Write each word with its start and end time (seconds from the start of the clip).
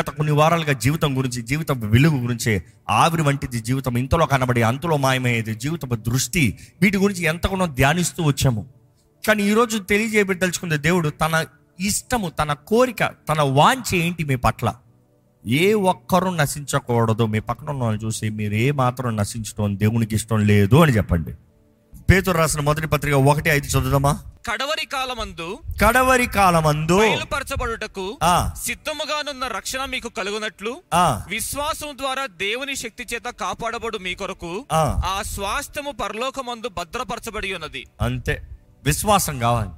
గత 0.00 0.10
కొన్ని 0.10 0.32
వారాలుగా 0.32 0.72
జీవితం 0.72 1.18
గురించి 1.18 1.42
జీవితం 1.42 1.80
వెలుగు 1.80 2.16
గురించి 2.16 2.62
ఆవిరి 2.90 3.22
వంటిది 3.22 3.60
జీవితం 3.60 3.98
ఇంతలో 3.98 4.26
కనబడి 4.26 4.62
అంతలో 4.62 4.96
మాయమయ్యేది 4.96 5.54
జీవితం 5.54 5.88
దృష్టి. 5.92 6.58
వీటి 6.82 6.96
గురించి 6.96 7.22
ఎంతగానో 7.22 7.66
ధ్యానిస్తూ 7.66 8.22
వచ్చాము. 8.22 8.66
కానీ 9.26 9.42
ఈరోజు 9.42 9.78
తెలియజేయబెట్టదలుచుకుంది 9.78 10.78
దేవుడు 10.78 11.08
తన 11.08 11.44
ఇష్టము 11.80 12.28
తన 12.28 12.52
కోరిక 12.52 13.04
తన 13.04 13.42
వాంఛ 13.42 13.96
ఏంటి 13.96 14.24
మీ 14.24 14.36
పట్ల? 14.36 14.74
ఏ 15.46 15.74
ఒక్కరూ 15.74 16.30
నశించకూడదు. 16.30 17.26
మీ 17.26 17.40
పక్కన 17.40 17.70
ఉన్న 17.70 17.82
వాళ్ళని 17.82 18.06
చూసి 18.06 18.28
మీరు 18.28 18.54
ఏ 18.54 18.70
మాత్రం 18.70 19.16
నశించడం 19.16 19.78
దేవునికి 19.78 20.14
ఇష్టం 20.14 20.46
లేదు 20.46 20.76
అని 20.76 20.92
చెప్పండి. 20.92 21.30
పేతురు 22.10 22.36
రాసిన 22.38 22.60
మొదటి 22.60 22.86
పత్రిక 22.86 23.14
ఒకటి 23.26 23.48
ఐదు 23.50 23.66
చదువుదామా? 23.66 24.12
కడవరి 24.46 24.86
కాలమందు 24.86 25.46
కడవరి 25.82 26.26
కాలమందు 26.26 26.96
బయలుపరచబడుటకు 26.98 28.04
ఆ, 28.22 28.34
సిద్ధముగానున్న 28.62 29.46
రక్షణ 29.48 29.84
మీకు 29.84 30.08
కలుగునట్లు 30.08 30.72
ఆ, 30.94 31.04
విశ్వాసం 31.28 31.98
ద్వారా 31.98 32.26
దేవుని 32.40 32.76
శక్తి 32.76 33.06
చేత 33.14 33.28
కాపాడబడు 33.40 33.98
మీ 33.98 34.14
కొరకు 34.14 34.52
ఆ. 34.72 34.82
ఆ 35.06 35.22
స్వాస్థ్యము 35.32 35.90
పరలోకమందు 35.92 36.68
భద్రపరచబడి 36.78 37.54
ఉన్నది. 37.54 37.82
అంతే. 38.00 38.36
విశ్వాసం 38.84 39.38
కావాలి. 39.38 39.70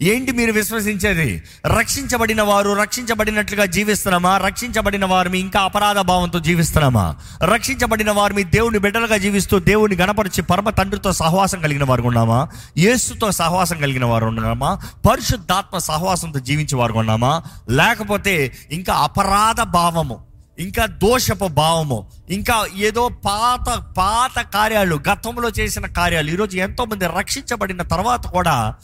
ఏంటి 0.00 0.32
మీరు 0.32 0.52
విశ్వసించేది? 0.52 1.42
రక్షించబడిన 1.66 2.42
వారు 2.42 2.72
రక్షించబడినట్లుగా 2.72 3.64
జీవిస్తున్నామా? 3.64 4.38
రక్షించబడిన 4.38 5.04
వారు 5.04 5.28
మీ 5.28 5.38
ఇంకా 5.38 5.60
అపరాధ 5.60 5.98
భావంతో 5.98 6.38
జీవిస్తున్నామా? 6.38 7.16
రక్షించబడిన 7.42 8.10
వారు 8.10 8.34
మీ 8.34 8.44
దేవుని 8.44 8.78
బిడ్డలుగా 8.78 9.16
జీవిస్తూ 9.16 9.58
దేవుని 9.58 9.96
గణపరిచి 9.96 10.42
పరమ 10.42 10.70
తండ్రితో 10.70 11.12
సహవాసం 11.12 11.60
కలిగిన 11.60 11.84
వారు 11.84 12.02
ఉన్నామా? 12.02 12.48
యేసుతో 12.78 13.30
సహవాసం 13.30 13.78
కలిగిన 13.78 14.04
వారు 14.04 14.26
ఉన్నామా? 14.26 14.80
పరిశుద్ధాత్మ 15.10 15.78
సహవాసంతో 15.78 16.38
జీవించే 16.38 16.76
వారు 16.76 16.92
ఉన్నామా? 16.92 17.42
లేకపోతే 17.70 18.54
ఇంకా 18.70 18.94
అపరాధ 18.94 19.60
భావము 19.60 20.28
ఇంకా 20.58 20.86
దోషపు 20.86 21.48
భావము 21.48 22.08
ఇంకా 22.30 22.66
ఏదో 22.76 23.08
పాత 23.08 23.84
పాత 23.96 24.40
కార్యాలు 24.40 25.00
గతంలో 25.08 25.48
చేసిన 25.48 25.86
కార్యాలు 25.86 26.30
ఈరోజు 26.30 26.56
ఎంతోమంది 26.56 27.06
రక్షించబడిన 27.06 27.82
తర్వాత 27.82 28.26
కూడా 28.26 28.74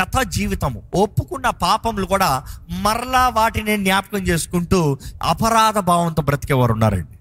గత 0.00 0.22
జీవితము. 0.22 0.82
ఒప్పుకున్న 0.94 1.50
పాపములు 1.50 2.06
కూడా 2.06 2.44
మరలా 2.70 3.28
వాటిని 3.28 3.76
జ్ఞాపకం 3.76 4.18
చేసుకుంటూ 4.18 4.98
అపరాధ 5.22 5.78
భావంతో 5.78 6.22
బ్రతికేవారు 6.22 6.72
ఉన్నారండి. 6.72 7.18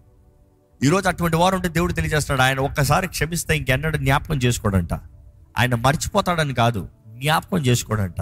ఈరోజు 0.88 1.08
అటువంటి 1.08 1.38
వారు 1.38 1.56
ఉంటే 1.56 1.68
దేవుడు 1.68 1.94
తెలియజేస్తాడు 1.94 2.42
ఆయన 2.42 2.60
ఒక్కసారి 2.60 3.08
క్షమిస్తే 3.08 3.58
ఇంకెన్నడూ 3.58 3.98
జ్ఞాపకం 3.98 4.38
చేసుకోడంట. 4.38 4.94
ఆయన 5.58 5.76
మర్చిపోతాడని 5.76 6.54
కాదు 6.54 6.90
జ్ఞాపకం 7.08 7.58
చేసుకోడంట. 7.58 8.22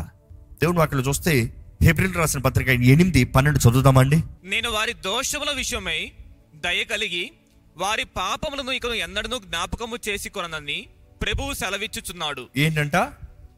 దేవుడు 0.62 0.78
వాటిలో 0.78 1.02
చూస్తే 1.02 1.54
హెబ్రిల్ 1.84 2.16
రాసిన 2.16 2.42
పత్రిక 2.42 2.68
ఎనిమిది 2.70 3.24
పన్నెండు 3.24 3.60
చదువుదామండి. 3.60 4.24
నేను 4.44 4.70
వారి 4.70 4.94
దోషముల 4.94 5.56
విషయమై 5.56 6.12
దయ 6.56 6.84
కలిగి 6.84 7.32
వారి 7.78 8.04
పాపములను 8.04 8.72
ఇకను 8.72 8.94
ఎన్నడను 8.94 9.38
జ్ఞాపకము 9.38 9.98
చేసి 10.10 10.30
కొననని 10.30 10.86
ప్రభువు 11.22 11.54
సెలవిచ్చుచున్నాడు. 11.54 12.48
ఏంటంట? 12.58 12.96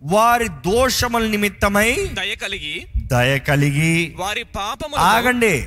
వారి 0.04 0.48
దోషముల 0.48 1.28
నిమిత్తమై 1.28 1.94
దయ 2.14 2.36
కలిగి 2.36 2.88
దయ 2.98 3.40
కలిగి 3.40 4.14
వారి 4.16 4.44
పాపము 4.44 4.96
ఆగండి. 4.96 5.58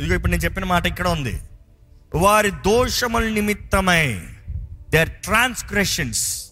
ఇదిగో 0.00 0.14
ఇప్పుడు 0.14 0.32
నేను 0.32 0.42
చెప్పిన 0.42 0.64
మాట 0.64 0.86
ఇక్కడ 0.86 1.08
ఉంది. 1.08 1.40
వారి 2.14 2.50
దోషముల 2.50 3.28
నిమిత్తమై 3.28 4.20
దేర్ 4.90 5.10
ట్రాన్స్గ్రెషన్స్ 5.10 6.46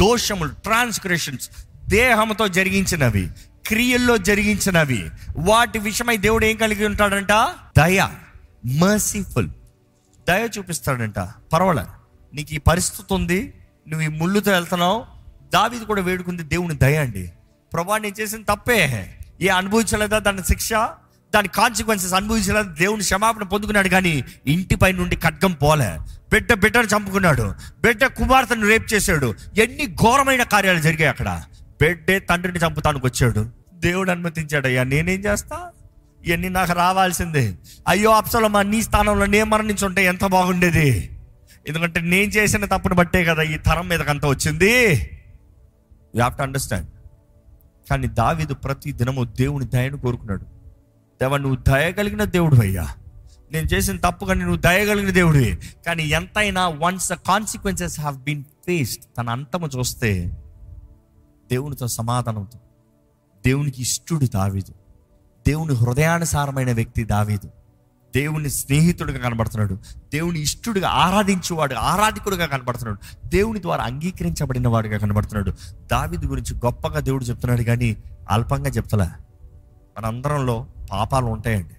దోషములు 0.00 0.48
ట్రాన్స్గ్రెషన్స్ 0.48 1.50
దేహంతో 1.88 2.48
జరిగించినవి 2.48 3.28
క్రియల్లో 3.66 4.16
జరిగించినవి 4.16 5.10
వాటి 5.36 5.78
విషయమై 5.78 6.16
దేవుడు 6.16 6.44
ఏం 6.44 6.56
కలిగి 6.56 6.86
ఉంటాడంట? 6.86 7.32
దయ 7.78 8.08
మర్సిఫుల్ 8.66 9.48
దయ 10.28 10.48
చూపిస్తాడంట. 10.58 11.18
పర్వాలే 11.52 11.82
నీకు 12.34 12.54
ఈ 12.54 12.58
పరిస్థితి 12.58 13.14
ఉంది. 13.14 13.52
నువ్వు 13.88 14.06
ఈ 14.06 14.08
ముళ్ళుతో 14.08 14.52
వెళ్తున్నావు. 14.52 15.17
దావిది 15.54 15.84
కూడా 15.84 16.02
వేడుకుంది 16.02 16.42
దేవుని 16.42 16.76
దయ 16.76 16.96
అండి. 16.96 17.32
ప్రభా 17.72 17.98
నేను 17.98 18.20
చేసిన 18.20 18.42
తప్పే. 18.42 19.10
ఏ 19.40 19.48
అనుభవించలేదా 19.48 20.18
దాని 20.18 20.42
శిక్ష? 20.42 20.72
దాని 21.34 21.48
కాన్సిక్వెన్సెస్ 21.48 22.14
అనుభవించలేదు? 22.14 22.74
దేవుని 22.74 23.02
క్షమాపణ 23.02 23.42
పొందుకున్నాడు 23.42 23.88
కానీ 23.88 24.24
ఇంటిపై 24.46 24.92
నుండి 24.92 25.16
ఖడ్గం 25.16 25.52
పోలే. 25.52 25.96
బిడ్డ 26.32 26.52
బిడ్డను 26.52 26.86
చంపుకున్నాడు. 26.86 27.54
బిడ్డ 27.80 28.06
కుమార్తెను 28.06 28.68
రేప్ 28.68 28.94
చేశాడు. 28.94 29.34
ఎన్ని 29.58 29.86
ఘోరమైన 29.86 30.42
కార్యాలు 30.42 30.78
జరిగాయి 30.78 31.08
అక్కడ. 31.08 31.42
బిడ్డే 31.80 32.18
తండ్రిని 32.18 32.58
చంపుతానికి 32.58 33.06
వచ్చాడు. 33.06 33.50
దేవుడు 33.74 34.10
అనుమతించాడు 34.10 34.66
అయ్యా 34.66 34.84
నేనేం 34.84 35.20
చేస్తా? 35.20 35.70
ఇవన్నీ 36.24 36.48
నాకు 36.48 36.72
రావాల్సిందే. 36.72 37.54
అయ్యో 37.88 38.10
అప్సలమా 38.10 38.62
నీ 38.62 38.82
స్థానంలో 38.82 39.26
నేను 39.26 39.44
మరణించుంటే 39.44 40.04
ఎంత 40.04 40.24
బాగుండేది? 40.24 41.10
ఎందుకంటే 41.68 42.00
నేను 42.00 42.30
చేసిన 42.30 42.64
తప్పును 42.64 42.94
బట్టే 42.94 43.24
కదా 43.24 43.42
ఈ 43.42 43.58
తరం 43.58 43.88
మీదకి 43.88 44.10
అంత 44.10 44.26
వచ్చింది. 44.26 45.10
యూ 46.14 46.20
హ్యావ్ 46.20 46.36
టు 46.36 46.42
అండర్స్టాండ్ 46.42 46.88
కానీ 47.90 48.08
దావీదు 48.08 48.54
ప్రతి 48.54 48.92
దినము 48.92 49.24
దేవుని 49.24 49.66
దయను 49.66 49.96
కోరుకున్నాడు. 49.96 50.44
దేవ 51.20 51.36
నువ్వు 51.36 51.58
దయ 51.68 51.92
కలిగిన 51.92 52.24
దేవుడు 52.24 52.56
అయ్యా. 52.56 52.94
నేను 53.52 53.66
చేసిన 53.66 53.96
తప్పుగా 53.96 54.34
నువ్వు 54.34 54.56
దయ 54.56 54.86
కలిగిన 54.86 55.10
దేవుడివి 55.10 55.58
కానీ 55.86 56.02
ఎంతైనా 56.02 56.68
once 56.68 57.10
the 57.10 57.12
consequences 57.12 58.00
have 58.00 58.18
been 58.22 58.44
faced 58.44 59.04
తన 59.18 59.30
అంతము 59.30 59.66
చూస్తే 59.66 60.30
దేవునితో 61.50 61.88
సమాధానంతో 61.88 62.58
దేవునికి 63.46 63.82
ఇష్టుడు 63.82 64.26
దావీదు. 64.26 64.74
దేవుని 65.46 65.74
హృదయానుసారమైన 65.74 66.72
వ్యక్తి 66.72 67.04
దావీదు. 67.04 67.50
దేవుని 68.14 68.50
స్నేహితుడిగా 68.50 69.18
కనబడుతున్నాడు. 69.18 69.74
దేవుని 70.14 70.40
ఇష్టుడిగా 70.40 70.88
ఆరాధించేవాడు 70.88 71.74
ఆరాధికుడుగా 71.74 72.46
కనబడుతున్నాడు. 72.46 73.28
దేవుని 73.28 73.62
ద్వారా 73.62 73.84
అంగీకరించబడిన 73.84 74.68
వాడిగా 74.68 74.98
కనబడుతున్నాడు. 74.98 75.50
దావిది 75.90 76.26
గురించి 76.26 76.56
గొప్పగా 76.56 77.00
దేవుడు 77.00 77.24
చెప్తున్నాడు 77.24 77.62
కానీ 77.62 77.96
అల్పంగా 78.30 78.70
చెప్తలే? 78.70 79.08
మనందరంలో 79.98 80.66
పాపాలు 80.92 81.26
ఉంటాయండి. 81.26 81.74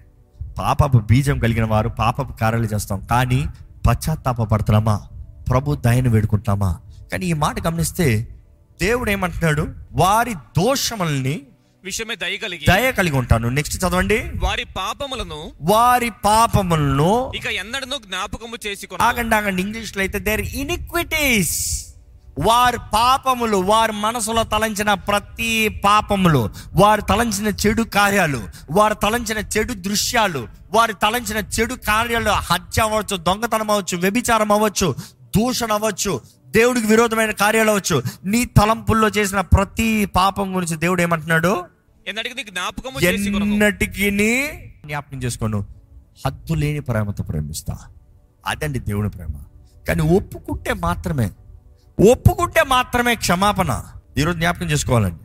పాపపు 0.59 0.97
బీజం 0.97 1.39
కలిగిన 1.39 1.65
వారు 1.65 1.89
పాపపు 1.89 2.33
కార్యాలు 2.33 2.65
చేస్తాం. 2.65 3.05
కానీ 3.05 3.45
పశ్చాత్తాప 3.87 4.41
పడుతున్నామా 4.41 5.01
ప్రభు 5.49 5.75
దయను 5.75 6.09
వేడుకుంటామా? 6.09 6.77
కానీ 7.11 7.25
ఈ 7.25 7.33
మాట 7.33 7.67
గమనిస్తే 7.67 8.27
దేవుడు 8.81 9.11
ఏమంటున్నాడు? 9.11 9.67
వారి 9.91 10.33
దోషముల్ని 10.33 11.41
విషయమే 11.83 12.15
దయ 12.15 12.37
కలిగి 12.37 12.65
దయ 12.69 12.87
కలిగి 12.91 13.17
ఉంటాను. 13.17 13.49
నెక్స్ట్ 13.49 13.75
చదవండి. 13.77 14.17
వారి 14.45 14.65
పాపములను 14.77 15.39
వారి 15.61 16.09
పాపములను 16.25 17.11
ఇక 17.35 17.47
ఎన్నడను 17.61 17.97
జ్ఞాపకము 18.07 18.57
చేసి 18.65 18.87
ఆగండి 19.01 19.35
ఆగండి. 19.35 19.61
ఇంగ్లీష్లో 19.61 20.01
అయితే 20.01 20.19
దేర్ 20.19 20.41
ఇనిక్విటీస్ 20.41 21.59
వారి 22.47 22.77
పాపములు 22.93 23.57
వారి 23.57 23.93
మనసులో 23.93 24.43
తలంచిన 24.43 24.93
ప్రతి 25.07 25.67
పాపములు 25.85 26.49
వారు 26.73 27.01
తలంచిన 27.01 27.47
చెడు 27.63 27.83
కార్యాలు 27.83 28.41
వారు 28.71 28.93
తలంచిన 28.93 29.39
చెడు 29.57 29.73
దృశ్యాలు 29.87 30.47
వారు 30.75 30.93
తలంచిన 30.93 31.39
చెడు 31.55 31.75
కార్యాలు 31.87 32.29
హత్య 32.49 32.81
అవ్వచ్చు 32.81 33.17
దొంగతనం 33.17 33.71
అవ్వచ్చు 33.71 33.97
వ్యభిచారం 33.97 34.51
అవ్వచ్చు 34.51 34.95
దూషణ 35.35 35.71
అవ్వచ్చు 35.71 36.13
దేవుడికి 36.49 36.87
విరోధమైన 36.87 37.31
కార్యాలు 37.31 37.69
అవ్వచ్చు. 37.69 38.03
నీ 38.25 38.45
తలంపుల్లో 38.45 39.07
చేసిన 39.07 39.41
ప్రతి 39.41 40.05
పాపం 40.05 40.55
గురించి 40.55 40.77
దేవుడు 40.77 41.01
ఏమంటున్నాడు? 41.01 41.65
ఎన్నటికి 42.07 42.43
జ్ఞాపకం 44.85 45.23
చేసుకోను. 45.23 45.65
హద్దు 46.25 46.53
లేని 46.53 46.79
ప్రేమతో 46.79 47.23
ప్రేమిస్తా. 47.23 47.77
అదండి 48.45 48.79
దేవుని 48.79 49.09
ప్రేమ. 49.09 49.43
కానీ 49.87 50.01
ఒప్పుకుంటే 50.01 50.73
మాత్రమే 50.73 51.31
ఒప్పుకుంటే 52.11 52.63
మాత్రమే 52.63 53.15
క్షమాపణ. 53.15 53.83
ఈరోజు 54.17 54.37
జ్ఞాపకం 54.37 54.65
చేసుకోవాలండి. 54.65 55.23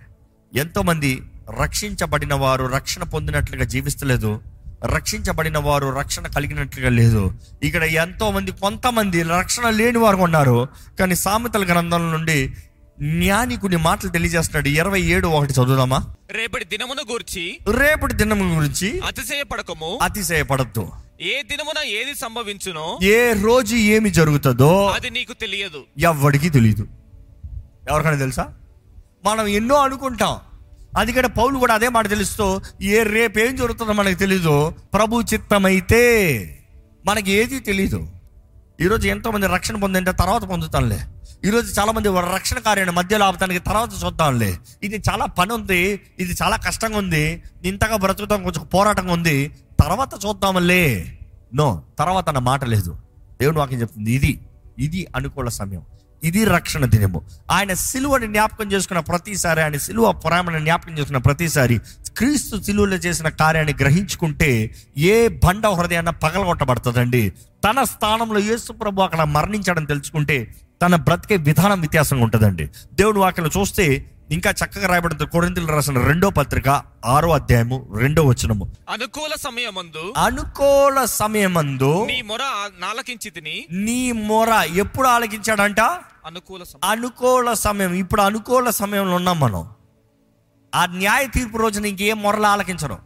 ఎంతోమంది 0.59 1.23
రక్షించబడిన 1.63 2.35
వారు 2.35 2.65
రక్షణ 2.65 3.03
పొందినట్లుగా 3.03 3.65
జీవిస్తలేదు. 3.65 4.41
రక్షించబడిన 4.87 5.59
వారు 5.59 5.89
రక్షణ 5.99 6.27
కలిగినట్లుగా 6.27 6.89
లేదు. 6.89 7.35
ఇక్కడ 7.63 7.85
ఎంతో 7.85 8.31
మంది 8.31 8.53
కొంతమంది 8.53 9.23
రక్షణ 9.23 9.71
లేని 9.71 9.99
వారు 9.99 10.17
ఉన్నారు. 10.17 10.69
కానీ 11.01 11.15
సామెతల 11.15 11.65
గ్రంథం 11.73 12.13
నుండి 12.13 12.51
జ్ఞానికుని 13.01 13.77
మాటలు 13.77 14.11
తెలియజేస్తున్నాడు. 14.11 14.69
ఇరవై 14.69 15.01
ఏడు 15.01 15.27
ఒకటి 15.27 15.53
చదువుదామా? 15.53 16.07
రేపటి 16.31 16.65
దినమును 16.65 17.13
గూర్చి 17.13 17.59
రేపటి 17.71 18.15
దినం 18.15 18.59
గురించి 18.59 19.01
అతిశయపడకము. 19.01 19.99
అతిశయపడద్దు. 20.03 20.89
ఏ 21.23 21.43
దినమున 21.43 21.85
ఏది 21.85 22.15
సంభవించునో 22.15 22.99
ఏ 23.03 23.33
రోజు 23.43 23.77
ఏమి 23.77 24.11
జరుగుతుందో 24.11 24.87
అది 24.89 25.11
నీకు 25.11 25.33
తెలియదు. 25.33 25.83
ఎవరికి 25.99 26.49
తెలియదు 26.49 26.87
ఎవరికైనా 27.91 28.17
తెలుసా? 28.17 28.55
మనం 29.25 29.47
ఎన్నో 29.47 29.75
అనుకుంటాం. 29.75 30.37
అది 31.01 31.11
కూడా 31.17 31.29
పౌలు 31.39 31.57
కూడా 31.63 31.75
అదే 31.79 31.89
మాట 31.97 32.07
తెలుస్తూ 32.15 32.47
ఏ 32.97 32.99
రేపు 33.17 33.39
ఏం 33.45 33.53
జరుగుతుందో 33.61 33.95
మనకు 34.01 34.19
తెలీదు 34.25 34.57
ప్రభు 34.95 35.23
చిత్తమైతే 35.33 36.03
మనకి 37.09 37.31
ఏది 37.39 37.57
తెలీదు. 37.69 38.01
ఈరోజు 38.85 39.05
ఎంతోమంది 39.15 39.47
రక్షణ 39.57 39.77
పొందంటే 39.83 40.13
తర్వాత 40.21 40.45
పొందుతాంలే 40.53 41.01
ఈరోజు 41.49 41.69
చాలామంది 41.79 42.09
రక్షణ 42.37 42.59
కార్యాన్ని 42.67 42.95
మధ్యలో 42.99 43.25
ఆపుతానికి 43.29 43.61
తర్వాత 43.69 43.91
చూద్దాంలే. 44.03 44.51
ఇది 44.87 44.97
చాలా 45.09 45.25
పని 45.39 45.53
ఉంది 45.59 45.81
ఇది 46.23 46.33
చాలా 46.41 46.57
కష్టంగా 46.67 46.99
ఉంది 47.03 47.25
ఇంతగా 47.71 47.97
బ్రతుకుతాం 48.05 48.41
కొంచెం 48.47 48.65
పోరాటంగా 48.75 49.13
ఉంది 49.19 49.37
తర్వాత 49.83 50.13
చూద్దాంలే 50.25 50.85
నో 51.61 51.69
తర్వాత 52.01 52.27
అన్న 52.33 52.41
మాట 52.51 52.65
లేదు. 52.75 52.93
దేవుడు 53.41 53.59
వాక్యం 53.61 53.81
చెప్తుంది 53.85 54.13
ఇది 54.19 54.33
ఇది 54.87 55.01
అనుకూల 55.17 55.49
సమయం. 55.61 55.83
ఇది 56.25 56.45
రక్షణ 56.45 56.85
దినము. 56.85 57.23
ఆయన 57.51 57.73
సిలువని 57.75 58.27
జ్ఞాపకం 58.27 58.73
చేసుకున్న 58.73 59.01
ప్రతిసారి 59.01 59.61
ఆయన 59.63 59.77
సిలువ 59.77 60.13
పురాణని 60.13 60.61
జ్ఞాపకం 60.61 60.93
చేసుకున్న 60.93 61.19
ప్రతిసారి 61.19 61.79
క్రీస్తు 62.19 62.63
సిలువలో 62.63 62.97
చేసిన 62.97 63.29
కార్యాన్ని 63.29 63.75
గ్రహించుకుంటే 63.81 64.75
ఏ 64.97 65.29
బండ 65.29 65.67
హృదయాన్న 65.67 66.11
పగలగొట్టబడుతుందండి. 66.11 67.23
తన 67.65 67.85
స్థానంలో 67.85 68.39
యేసు 68.39 68.73
ప్రభు 68.73 69.03
అక్కడ 69.03 69.23
మరణించడం 69.23 69.85
తెలుసుకుంటే 69.85 70.55
తన 70.83 70.97
బ్రతికే 70.97 71.37
విధానం 71.37 71.81
వ్యత్యాసంగా 71.81 72.23
ఉంటుందండి. 72.23 72.69
దేవుడు 72.95 73.21
వాక్యలో 73.21 73.51
చూస్తే 73.61 74.11
ఇంకా 74.31 74.51
చక్కగా 74.51 74.87
రాయబడింది 74.89 75.27
కొరింతలు 75.27 75.67
రాసిన 75.67 76.01
రెండో 76.07 76.31
పత్రిక 76.31 76.69
ఆరో 77.05 77.31
అధ్యాయము 77.33 77.77
రెండో 77.99 78.23
వచనము. 78.23 78.65
అనుకూల 78.91 79.35
సమయమందు 79.39 80.05
అనుకూల 80.17 81.05
సమయమందు 81.05 82.07
నీ 82.07 82.23
మొర 82.23 82.45
నాలకించి 82.79 83.31
తిని 83.31 83.57
నీ 83.71 84.13
మొర 84.13 84.49
ఎప్పుడు 84.75 85.09
ఆలకించాడంట? 85.09 85.81
అనుకూల 86.27 86.63
సమయం. 86.63 86.91
అనుకూల 86.91 87.53
సమయం. 87.53 87.95
ఇప్పుడు 87.95 88.23
అనుకూల 88.23 88.71
సమయంలో 88.71 89.17
ఉన్నాం 89.17 89.41
మనం. 89.41 89.69
ఆ 90.75 90.87
న్యాయ 90.87 91.27
తీర్పు 91.27 91.59
రోజున 91.59 91.85
ఇంకే 91.85 92.15
మొరలు 92.15 92.47
ఆలకించడం 92.47 92.99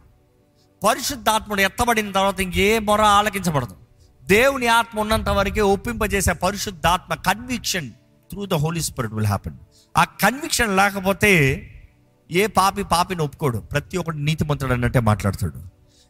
పరిశుద్ధాత్ముడు 0.87 1.61
ఎత్తబడిన 1.61 2.11
తర్వాత 2.11 2.39
ఇంకే 2.39 2.79
మొర 2.79 3.01
ఆలకించబడదు. 3.01 3.75
దేవుని 4.23 4.67
ఆత్మ 4.67 4.99
ఉన్నంత 4.99 5.29
వరకే 5.29 5.61
ఒప్పింపజేసే 5.61 6.33
పరిశుద్ధాత్మ 6.33 7.13
conviction 7.13 7.91
through 8.29 8.45
the 8.45 8.53
Holy 8.53 8.81
Spirit 8.81 9.13
will 9.13 9.25
happen 9.25 9.55
ఆ 9.97 10.03
కన్విక్షన్ 10.03 10.77
లేకపోతే 10.77 11.31
ఏ 12.31 12.47
పాపి 12.47 12.83
పాపిని 12.83 13.21
ఒప్పుకోడు. 13.21 13.57
ప్రతి 13.57 13.97
ఒక్కటి 13.97 14.19
నీతిమంతుడు 14.19 14.73
అన్నట్టే 14.73 14.99
మాట్లాడతాడు. 14.99 15.61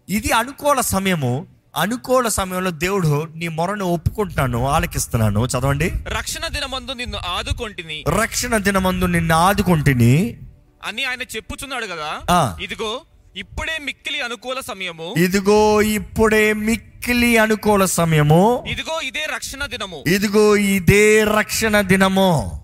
ఇది 0.10 0.32
అనుకూల 0.32 0.82
సమయము. 0.82 1.48
అనుకూల 1.76 2.28
సమయంలో 2.28 2.72
దేవుడు 2.72 3.28
నీ 3.36 3.48
మొరను 3.48 3.86
ఒప్పుకుంటున్నాను 3.86 4.68
ఆలకిస్తున్నాను. 4.68 5.46
చదవండి. 5.46 5.92
రక్షణ 6.08 6.48
దినమందు 6.48 6.92
నిన్ను 6.92 7.18
ఆదుకొంటిని. 7.18 8.04
రక్షణ 8.08 8.58
దినమందు 8.58 9.06
నిన్ను 9.06 9.36
ఆదుకుంటుని. 9.36 10.38
అని 10.86 11.06
ఆయన 11.06 11.22
చెప్పుచున్నాడు 11.36 11.86
కదా. 11.86 12.58
ఇదిగో 12.62 13.02
ఇప్పుడే 13.36 13.78
మిక్కిలి 13.82 14.22
అనుకూల 14.22 14.60
సమయము. 14.60 15.14
ఇదిగో 15.18 15.82
ఇప్పుడే 15.82 16.54
మిక్కిలి 16.54 17.38
అనుకూల 17.38 17.86
సమయము. 17.86 18.64
ఇదిగో 18.68 19.02
ఇదే 19.02 19.28
రక్షణ 19.36 19.66
దినము. 19.66 20.04
ఇదిగో 20.08 20.56
ఇదే 20.56 21.24
రక్షణ 21.24 21.82
దినము. 21.82 22.62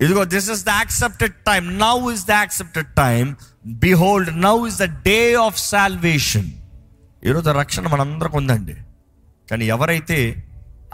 ఇదిగో 0.00 0.24
this 0.24 0.50
is 0.50 0.64
the 0.64 0.68
accepted 0.68 1.32
time 1.32 1.78
now 1.78 2.12
is 2.12 2.24
the 2.24 2.30
accepted 2.30 2.86
time 2.86 3.36
behold 3.66 4.40
now 4.40 4.68
is 4.68 4.76
the 4.76 4.84
day 4.84 5.34
of 5.34 5.58
salvation 5.58 6.50
ఈరోజు 7.24 7.50
రక్షణ 7.50 7.88
మనందరికి 7.88 8.36
ఉందండి. 8.36 8.76
కానీ 9.50 9.64
ఎవరైతే 9.64 10.44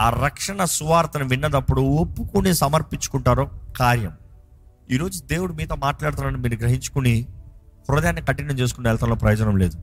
ఆ 0.01 0.11
రక్షణ 0.11 0.65
సువార్తను 0.65 1.25
విన్నదప్పుడు 1.25 1.81
ఒప్పుకుని 1.81 2.55
సమర్పించుకుంటారో 2.55 3.51
కార్యం. 3.79 4.13
ఈరోజు 4.91 5.23
దేవుడు 5.23 5.53
మీతో 5.53 5.75
మాట్లాడుతున్నాడని 5.75 6.39
మీరు 6.39 6.55
గ్రహించుకుని 6.55 7.27
హృదయాన్ని 7.91 8.23
కఠినం 8.23 8.59
చేసుకుని 8.59 8.89
వెళ్తాలో 8.89 9.15
ప్రయోజనం 9.15 9.57
లేదు. 9.57 9.79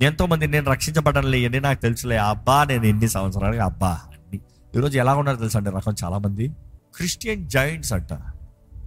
ఎంతోమంది 0.00 0.46
నేను 0.46 0.70
రక్షించబడడం 0.70 1.30
లేని 1.30 1.60
నాకు 1.60 1.80
తెలుసులే 1.80 2.16
అబ్బా 2.16 2.64
నేను 2.64 2.84
ఎన్ని 2.84 3.08
సంవత్సరాలుగా 3.08 3.64
అబ్బా 3.64 3.88
అన్ని 3.88 4.40
ఈరోజు 4.76 4.98
ఎలా 4.98 5.14
ఉన్నారో 5.14 5.38
తెలుసా 5.38 5.58
అండి 5.58 5.70
రకం 5.70 5.94
చాలామంది? 6.04 6.48
క్రిస్టియన్ 6.96 7.48
జాయింట్స్ 7.48 7.92
అంట. 7.92 8.12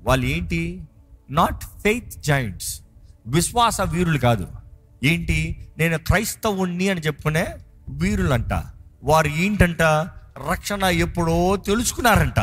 వాళ్ళు 0.04 0.26
ఏంటి? 0.26 0.84
Not 1.30 1.64
faith 1.64 2.22
giants. 2.22 2.82
విశ్వాస 3.28 3.82
వీరులు 3.82 4.18
కాదు. 4.18 4.48
ఏంటి? 5.04 5.68
నేను 5.78 5.98
క్రైస్తవుణ్ణి 5.98 6.90
అని 6.90 7.02
చెప్పుకునే 7.02 7.48
వీరులంట. 7.90 8.64
వారు 9.04 9.28
ఏంటంట? 9.28 9.82
రక్షణ 10.52 10.84
ఎప్పుడో 10.84 11.56
తెలుసుకున్నారంట. 11.56 12.40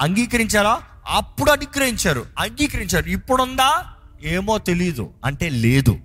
అంగీకరించారా? 0.00 0.80
అప్పుడు 1.08 1.50
అనుగ్రహించారు. 1.50 2.26
అంగీకరించారు. 2.38 3.06
ఇప్పుడుందా? 3.06 3.84
ఏమో 4.24 4.58
తెలీదు. 4.58 5.10
అంటే 5.24 5.48
లేదు. 5.48 5.98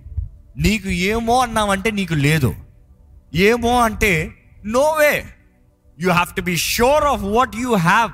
నీకు 0.56 0.88
ఏమో 0.88 1.40
అన్నావంటే 1.40 1.90
నీకు 1.90 2.14
లేదు. 2.14 2.54
ఏమో 3.34 3.80
అంటే 3.80 4.34
no 4.66 4.80
way 4.80 5.24
you 6.00 6.10
have 6.10 6.36
to 6.36 6.40
be 6.40 6.56
sure 6.56 7.04
of 7.04 7.22
what 7.22 7.56
you 7.56 7.74
have 7.74 8.10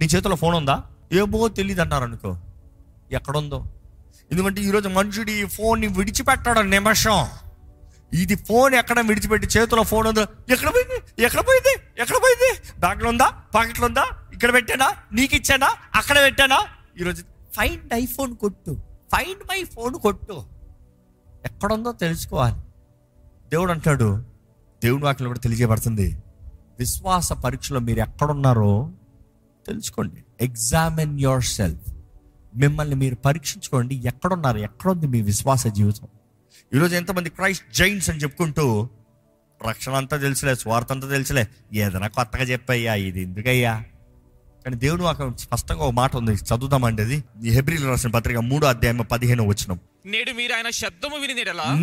నీ 0.00 0.06
చేతిలో 0.06 0.36
ఫోన్ 0.36 0.56
ఉందా? 0.56 0.82
ఏమో 1.12 1.48
తెలియదు 1.48 1.80
అన్నారు 1.80 2.04
అనుకో 2.04 2.38
ఎక్కడుందో? 3.12 3.64
ఎందుకంటే 4.32 4.60
ఈరోజు 4.60 4.88
మనుషుడు 4.88 5.30
ఈ 5.30 5.44
ఫోన్ని 5.44 5.86
విడిచిపెట్టాడు 5.86 6.60
నిమిషం. 6.60 7.26
ఇది 8.12 8.34
ఫోన్ 8.34 8.74
ఎక్కడ 8.74 9.00
విడిచిపెట్టి 9.00 9.58
చేతిలో 9.58 9.82
ఫోన్ 9.82 10.06
ఉందో 10.06 10.26
ఎక్కడ 10.48 10.68
పోయింది? 10.68 11.24
ఎక్కడ 11.24 11.40
పోయింది? 11.40 12.02
ఎక్కడ 12.02 12.16
పోయింది? 12.16 12.80
బ్యాగ్లో 12.80 13.08
ఉందా? 13.08 13.28
పాకెట్లో 13.54 13.86
ఉందా? 13.86 14.10
ఇక్కడ 14.32 14.54
పెట్టానా? 14.54 14.92
నీకు 15.12 15.36
ఇచ్చానా? 15.36 15.74
అక్కడ 15.94 16.22
పెట్టానా? 16.22 16.66
ఈరోజు 17.00 17.22
ఫైండ్ 17.56 17.94
ఐఫోన్ 17.94 18.36
కొట్టు. 18.36 18.82
ఫైండ్ 19.12 19.42
మై 19.50 19.64
ఫోన్ 19.64 19.94
కొట్టు. 19.94 20.42
ఎక్కడుందో 21.44 21.92
తెలుసుకోవాలి. 21.92 22.56
దేవుడు 23.48 23.72
అంటాడు 23.72 24.24
దేవుని 24.84 25.04
వాక్యం 25.04 25.28
కూడా 25.28 25.38
తెలియజేయబడుతుంది. 25.38 26.22
విశ్వాస 26.78 27.32
పరీక్షలో 27.32 27.80
మీరు 27.80 28.00
ఎక్కడున్నారో 28.00 28.90
తెలుసుకోండి. 29.66 30.24
ఎగ్జామిన్ 30.40 31.20
యువర్ 31.20 31.42
సెల్ఫ్ 31.42 31.95
మిమ్మల్ని 32.56 32.94
మీరు 32.94 33.14
పరీక్షించుకోండి. 33.14 33.94
ఎక్కడున్నారు? 33.94 34.58
ఎక్కడుంది 34.58 35.06
మీ 35.06 35.22
విశ్వాస 35.22 35.66
జీవితం? 35.66 36.08
ఈరోజు 36.74 36.96
ఎంతమంది 36.96 37.30
క్రైస్ట్ 37.30 37.74
జైన్స్ 37.74 38.10
అని 38.10 38.18
చెప్పుకుంటూ 38.18 38.88
రక్షణ 39.68 39.92
అంతా 39.92 40.16
తెలుసులే 40.16 40.54
స్వార్థ 40.54 40.92
అంతా 40.92 41.08
తెలుసులే. 41.08 41.46
ఏదైనా 41.74 42.06
కొత్తగా 42.06 42.42
చెప్పయ్యా 42.42 42.94
ఇది 42.94 43.22
ఎందుకయ్యా? 43.22 43.82
కానీ 44.64 44.76
దేవుడు 44.76 45.02
మాకు 45.02 45.36
స్పష్టంగా 45.36 45.80
ఒక 45.80 45.92
మాట 45.92 46.16
ఉంది. 46.16 46.32
చదువుదామండి 46.32 47.02
అది. 47.02 47.24
హెబ్రిల్ 47.50 47.86
రాసిన 47.86 48.10
పత్రిక 48.10 48.36
మూడో 48.36 48.66
అధ్యాయం 48.66 48.96
పదిహేను 48.96 49.46
వచ్చిన 49.46 49.78
నేడు 50.06 50.32
మీరు 50.32 50.52
ఆయన 50.52 50.70
శబ్దము 50.70 51.16
విని 51.16 51.34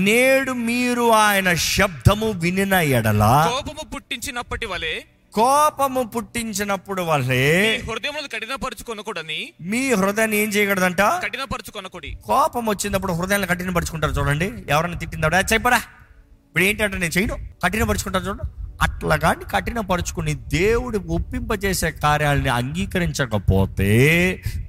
నేడు 0.03 0.51
మీరు 0.51 1.11
ఆయన 1.11 1.53
శబ్దము 1.53 2.31
వినిన 2.31 2.73
ఎడల 2.73 3.51
కోపము 3.53 3.89
పుట్టించినప్పటి 3.89 4.65
వలె 4.65 5.01
కోపము 5.35 6.03
పుట్టించినప్పుడు 6.03 7.01
మీ 7.01 7.09
హృదయములను 7.09 8.27
కఠినపరుచుకొనకూడని 8.27 9.53
మీ 9.61 9.93
హృదయాన్ని 9.93 10.37
ఏం 10.37 10.49
చేయకూడదంట 10.49 11.01
కఠినపరుచుకొనకుడి. 11.01 12.17
కోపం 12.25 12.65
వచ్చినప్పుడు 12.65 13.13
హృదయాన్ని 13.13 13.47
కఠినపరుచుకుంటారు 13.47 14.11
చూడండి. 14.11 14.53
ఎవరైనా 14.69 14.97
తిట్టిందాడా 14.97 15.39
చెప్పరా 15.39 15.77
ఇప్పుడు 15.77 16.63
ఏంటంటే 16.63 16.97
నేను 16.97 17.11
చేయను. 17.17 17.37
కఠినపరుచుకుంటారు 17.63 18.23
చూడండి 18.23 18.63
అట్లా 18.81 19.15
కానీ 19.15 19.45
కఠినపరుచుకుని 19.51 20.33
దేవుడు 20.33 20.97
ఒప్పింపజేసే 20.97 21.91
కార్యాలని 21.91 22.49
అంగీకరించకపోతే 22.49 23.91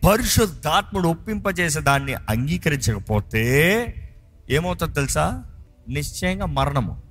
పరిశుద్ధాత్ముడు 0.09 1.09
ఒప్పింపజేసే 1.09 1.81
దాన్ని 1.81 2.15
అంగీకరించకపోతే 2.15 3.45
ఏమవుతుంది 4.51 4.95
తెలుసా? 4.95 5.45
నిశ్చయంగా 5.89 6.47
మరణము. 6.47 7.03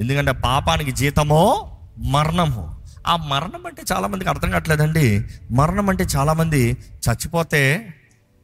ఎందుకంటే 0.00 0.32
పాపానికి 0.32 0.92
జీతమో 0.92 1.76
మరణము. 1.98 2.79
ఆ 3.06 3.16
మరణం 3.16 3.66
అంటే 3.66 3.82
చాలామందికి 3.92 4.30
అర్థం 4.30 4.50
కావట్లేదండి. 4.50 5.24
మరణం 5.50 5.88
అంటే 5.88 6.04
చాలామంది 6.04 6.76
చచ్చిపోతే 6.94 7.94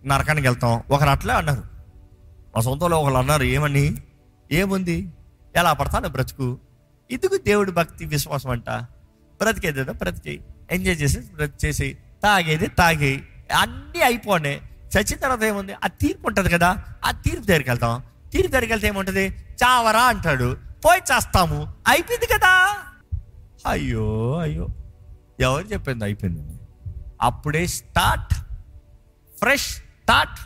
నరకానికి 0.07 0.47
వెళ్తాం. 0.47 0.83
ఒకరు 0.91 1.09
అట్లే 1.09 1.35
అన్నారు. 1.35 1.63
మా 2.57 2.63
సొంతంలో 2.63 3.03
ఒకరు 3.03 3.15
అన్నారు 3.15 3.43
ఏమని 3.43 4.03
ఏముంది? 4.53 5.13
ఎలా 5.57 5.73
పడతాను 5.73 6.09
బ్రతుకు? 6.09 6.59
ఎందుకు 7.11 7.37
దేవుడి 7.37 7.73
భక్తి 7.73 8.05
విశ్వాసం 8.05 8.51
అంట. 8.51 8.71
బ్రతికేదేదో 9.41 9.93
బ్రతికేయి 9.93 10.41
ఎంజాయ్ 10.71 10.97
చేసి 10.97 11.21
బ్రతి 11.21 11.67
చేసి. 11.67 11.99
తాగేది 12.23 12.67
తాగేయి 12.67 13.29
అన్నీ 13.61 14.01
అయిపోయినాయి 14.01 14.63
చచ్చిన 14.97 15.19
తర్వాత 15.19 15.45
ఏముంది? 15.45 15.73
ఆ 15.73 15.87
తీర్పు 15.87 16.29
ఉంటుంది 16.29 16.51
కదా. 16.51 16.85
ఆ 17.05 17.11
తీర్పు 17.11 17.45
దగ్గరికి 17.45 17.71
వెళ్తాం. 17.71 18.03
తీర్పు 18.33 18.51
దగ్గరికి 18.51 18.73
వెళ్తే 18.73 18.89
ఏముంటుంది? 18.89 19.29
చావరా 19.65 20.03
అంటాడు. 20.03 20.57
పోయి 20.85 21.01
చేస్తాము. 21.15 21.75
అయిపోయింది 21.89 22.27
కదా. 22.27 22.77
అయ్యో 23.67 24.39
అయ్యో. 24.39 24.67
ఎవరు 25.41 25.67
చెప్పింది? 25.67 26.05
అయిపోయింది. 26.05 26.61
అప్పుడే 27.23 27.67
స్టార్ట్ 27.67 28.35
ఫ్రెష్ 29.39 29.63
స్టార్ట్ 29.63 30.41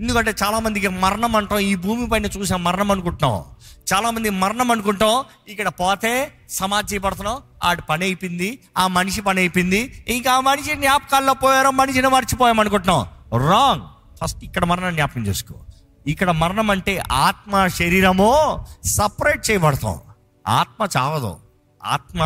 ఎందుకంటే 0.00 0.34
చాలామందికి 0.44 0.88
మరణం 0.88 1.36
అంటాం. 1.36 1.58
ఈ 1.58 1.74
భూమి 1.74 2.08
పైన 2.08 2.26
చూసాం 2.26 2.64
మరణం 2.64 2.90
అనుకుంటున్నాం. 2.90 3.44
చాలామంది 3.94 4.30
మరణం 4.30 4.70
అనుకుంటాం. 4.70 5.24
ఇక్కడ 5.48 5.68
పోతే 5.68 6.32
సమాధి 6.50 6.94
చేయబడుతున్నాం. 6.94 7.36
ఆడి 7.64 7.82
పని 7.82 8.04
అయిపోయింది. 8.04 8.58
ఆ 8.78 8.86
మనిషి 8.86 9.20
పని 9.20 9.40
అయిపోయింది. 9.40 10.04
ఇంకా 10.08 10.32
ఆ 10.32 10.40
మనిషి 10.40 10.74
జ్ఞాపకాల్లో 10.74 11.34
పోయారో 11.34 11.70
మనిషిని 11.70 12.08
మర్చిపోయాం 12.08 12.60
అనుకుంటున్నాం. 12.60 13.06
రాంగ్ 13.48 13.82
ఫస్ట్ 14.22 14.44
ఇక్కడ 14.44 14.64
మరణం 14.64 14.94
జ్ఞాపకం 14.94 15.26
చేసుకో. 15.26 15.54
ఇక్కడ 16.06 16.30
మరణం 16.30 16.70
అంటే 16.70 17.02
ఆత్మ 17.12 17.66
శరీరము 17.66 18.64
సపరేట్ 18.84 19.50
చేయబడతాం. 19.50 20.00
ఆత్మ 20.48 20.88
చావదు. 20.96 21.45
ఆత్మ 21.84 22.22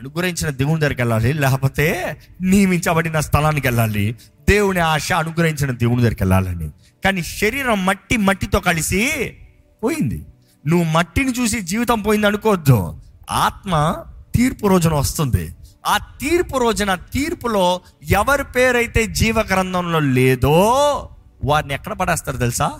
అనుగ్రహించిన 0.00 0.50
దేవుని 0.50 0.80
దగ్గరికి 0.80 1.00
వెళ్ళాలి 1.00 1.32
లేకపోతే 1.32 2.16
నియమించబడిన 2.40 3.20
స్థలానికి 3.20 3.66
వెళ్ళాలి. 3.66 4.16
దేవుని 4.48 4.80
ఆశ 4.80 5.12
అనుగ్రహించిన 5.12 5.70
దేవుని 5.70 6.00
దగ్గరికి 6.00 6.22
వెళ్ళాలని. 6.22 6.70
కానీ 7.04 7.22
శరీరం 7.22 7.86
మట్టి 7.86 8.16
మట్టితో 8.16 8.60
కలిసి 8.60 9.32
పోయింది. 9.84 10.26
నువ్వు 10.66 10.92
మట్టిని 10.92 11.32
చూసి 11.32 11.60
జీవితం 11.60 12.02
పోయింది 12.02 12.26
అనుకోవద్దు. 12.26 13.00
ఆత్మ 13.30 13.96
తీర్పు 14.34 14.66
రోజున 14.66 14.94
వస్తుంది. 14.94 15.56
ఆ 15.86 15.96
తీర్పు 15.96 16.58
రోజున 16.58 16.94
తీర్పులో 16.94 17.80
ఎవరి 18.10 18.44
పేరైతే 18.44 19.06
జీవ 19.06 19.40
గ్రంథంలో 19.40 19.98
లేదో 19.98 20.62
వారిని 21.44 21.74
ఎక్కడ 21.74 21.92
పడేస్తారు 21.92 22.36
తెలుసా? 22.36 22.72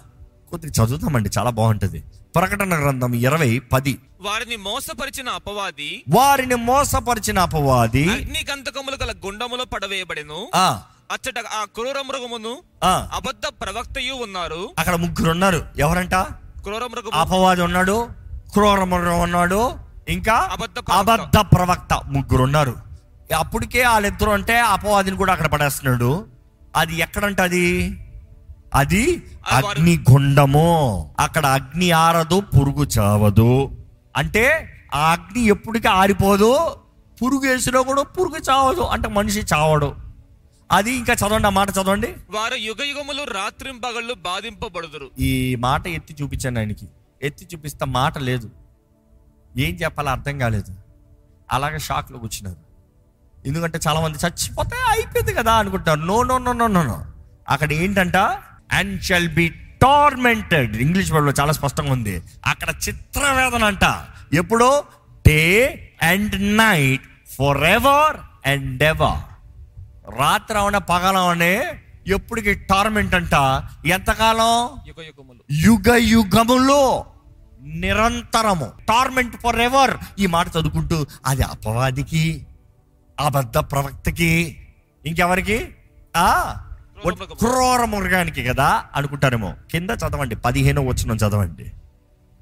కొద్దిగా 0.50 0.85
చదువుతామండి 0.85 1.31
చాలా 1.38 1.50
బాగుంటుంది. 1.50 2.05
ప్రకటన 2.37 2.83
గ్రంథం 2.83 3.15
ఇరవై 3.15 3.59
పది. 3.59 3.99
వారిని 4.21 4.57
మోసపరిచిన 4.57 5.29
అపవాది 5.29 6.03
వారిని 6.09 6.55
మోసపరిచిన 6.55 7.38
అపవాది 7.38 8.11
అగ్ని 8.11 8.45
గంధకములు 8.53 8.97
గల 9.05 9.15
గుండములో 9.26 9.65
పడవేయబడెను. 9.65 10.50
ఆ. 10.55 10.83
అచ్చట 11.12 11.35
ఆ 11.38 11.65
క్రూర 11.65 12.00
మృగమును 12.07 12.59
ఆ. 12.85 13.09
అబద్ధ 13.15 13.47
ప్రవక్తయు 13.47 14.15
ఉన్నారు. 14.15 14.71
అక్కడ 14.79 14.95
ముగ్గురు 14.95 15.31
ఉన్నారు. 15.31 15.67
ఎవరంట? 15.79 16.15
క్రూర 16.15 16.87
మృగము. 16.87 17.11
అపవాది 17.15 17.62
ఉన్నాడు 17.62 18.09
క్రూరమృగం 18.53 19.21
ఉన్నాడు 19.21 19.73
ఇంకా 20.09 20.49
అబద్ధ 20.53 20.79
ప్రవక్త. 20.79 21.11
అబద్ధ 21.11 21.37
ప్రవక్త 21.37 22.00
ముగ్గురు 22.07 22.43
ఉన్నారు. 22.43 22.76
అప్పటికే 23.38 23.87
వాళ్ళిద్దరు 23.87 24.31
అంటే 24.31 24.61
అపవాదిని 24.61 25.17
కూడా 25.17 25.33
అక్కడ 25.33 25.47
పడేస్తున్నాడు. 25.47 26.26
అది 26.76 26.97
ఎక్కడంట 26.97 27.41
అది 28.75 29.23
అగ్ని 29.52 30.04
గుండము 30.11 31.11
అక్కడ 31.20 31.46
అగ్ని 31.46 31.90
ఆరదు 31.90 32.40
పురుగు 32.40 32.85
చావదు. 32.85 33.78
అంటే 34.16 34.73
ఆ 34.94 35.12
అగ్ని 35.12 35.44
ఎప్పటికీ 35.44 35.88
ఆరిపోదు? 35.88 36.58
పురుగు 37.23 37.40
వేసినా 37.40 37.80
కూడా 37.80 38.02
పురుగు 38.02 38.37
చావదు. 38.50 38.80
అంటే 38.80 39.08
మనిషి 39.08 39.40
చావడు. 39.40 39.94
అది 40.73 40.92
ఇంకా 40.92 41.12
చదవండి 41.12 41.46
ఆ 41.46 41.50
మాట 41.50 41.70
చదవండి. 41.70 42.06
వారు 42.06 42.54
యుగ 42.54 42.85
యుగములు 42.85 43.23
రాత్రింపగళ్ళు 43.23 44.14
బాధింపబడుదురు. 44.14 45.11
ఈ 45.18 45.54
మాట 45.54 45.87
ఎత్తి 45.87 46.16
చూపించాను 46.23 46.58
ఆయనకి. 46.58 46.88
ఎత్తి 47.23 47.49
చూపిస్తే 47.54 47.85
మాట 47.85 48.18
లేదు. 48.18 48.50
ఏం 49.56 49.75
చెప్పాలో 49.75 50.11
అర్థం 50.11 50.38
కాలేదు. 50.38 50.75
అలాగే 51.52 51.78
షాక్లో 51.78 52.18
కూర్చున్నారు. 52.18 52.66
ఎందుకంటే 53.49 53.80
చాలా 53.88 54.00
మంది 54.00 54.18
చచ్చిపోతే 54.26 54.76
అయిపోయింది 54.76 55.35
కదా 55.35 55.52
అనుకుంటారు. 55.52 56.00
No 56.00 56.23
no 56.23 56.38
no 56.38 56.52
no 56.52 56.66
no. 56.66 57.04
అక్కడ 57.49 57.73
ఏంటంట? 57.73 58.16
And 58.73 59.02
shall 59.02 59.28
be 59.28 59.49
tormented 59.82 60.76
English 60.76 61.12
వర్డ్లో 61.12 61.32
చాలా 61.40 61.52
స్పష్టంగా 61.52 61.92
ఉంది. 61.92 62.23
అక్కడ 62.46 62.68
చిత్రవేదన 62.88 63.64
అంట. 63.64 64.04
ఎప్పుడు? 64.35 64.82
Day 65.28 65.73
and 66.02 66.56
night 66.56 67.02
for 67.38 67.62
ever 67.62 68.16
and 68.49 68.82
ever. 68.82 69.37
రాత్రి 70.18 70.58
అవనే 70.58 70.78
పగలవనే 70.78 71.82
ఎప్పటికి 72.06 72.54
టార్మెంట్ 72.54 73.14
అంట? 73.14 73.35
ఎంతకాలం? 73.87 74.80
యుగ 74.88 75.06
యుగములు. 75.06 75.40
యుగ 75.50 75.96
యుగములో. 75.96 77.06
నిరంతరము. 77.61 78.73
టార్మెంట్ 78.88 79.37
ఫర్ 79.37 79.61
ఎవర్ 79.61 79.90
ఈ 80.18 80.26
మాట 80.26 80.49
చదువుకుంటూ 80.49 81.06
అది 81.26 81.42
అపవాదికి 81.42 82.46
అబద్ధ 83.20 83.58
ప్రవక్తకి 83.58 84.61
ఇంకెవరికి? 85.06 85.68
ఆ. 86.16 86.56
క్రూర 87.03 87.85
మృగానికి 87.85 88.45
కదా 88.45 88.85
అనుకుంటారేమో. 88.95 89.55
కింద 89.71 89.91
చదవండి 89.91 90.37
పదిహేను 90.37 90.87
వచ్చిన 90.87 91.11
చదవండి. 91.11 91.73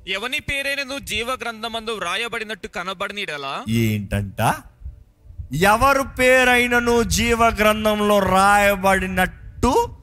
ఎవని 0.08 0.40
పేరైనను 0.40 0.98
జీవ 0.98 1.30
గ్రంథమందు 1.42 1.90
వ్రాయబడినట్టు 1.90 2.68
కనబడినలా 2.68 3.64
ఏంటంట? 3.68 4.54
ఎవరు 5.52 6.02
పేరైనను 6.02 7.02
జీవ 7.02 7.44
గ్రంథంలో 7.44 8.18
రాయబడినట్టు 8.18 9.96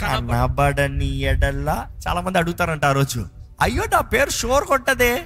కనబడని 0.00 1.20
ఎడల్లా 1.20 1.86
చాలా 2.08 2.20
మంది 2.20 2.38
అడుగుతారంట 2.38 2.84
ఆ 2.84 2.92
రోజు. 2.92 3.26
అయ్యో 3.60 3.82
నా 3.92 4.00
పేరు 4.00 4.30
షోర్ 4.30 4.64
కొట్టదే. 4.64 5.24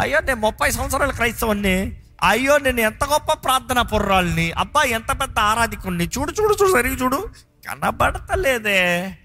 అయ్యో 0.00 0.20
నేను 0.20 0.40
ముప్పై 0.40 0.70
సంవత్సరాల 0.70 1.10
క్రైస్తవుని 1.10 2.00
అయ్యో 2.22 2.58
నేను 2.58 2.80
ఎంత 2.80 3.04
గొప్ప 3.04 3.32
ప్రార్థన 3.32 3.82
పుర్రాల్ని. 3.82 4.52
అబ్బా 4.52 4.82
ఎంత 4.82 5.20
పెద్ద 5.20 5.38
ఆరాధికుణ్ణి. 5.38 6.10
చూడు 6.18 6.32
చూడు 6.32 6.54
చూడు 6.62 6.72
సరిగ్గా 6.72 6.96
చూడు. 6.96 7.28
కనబడతలేదే. 7.68 9.16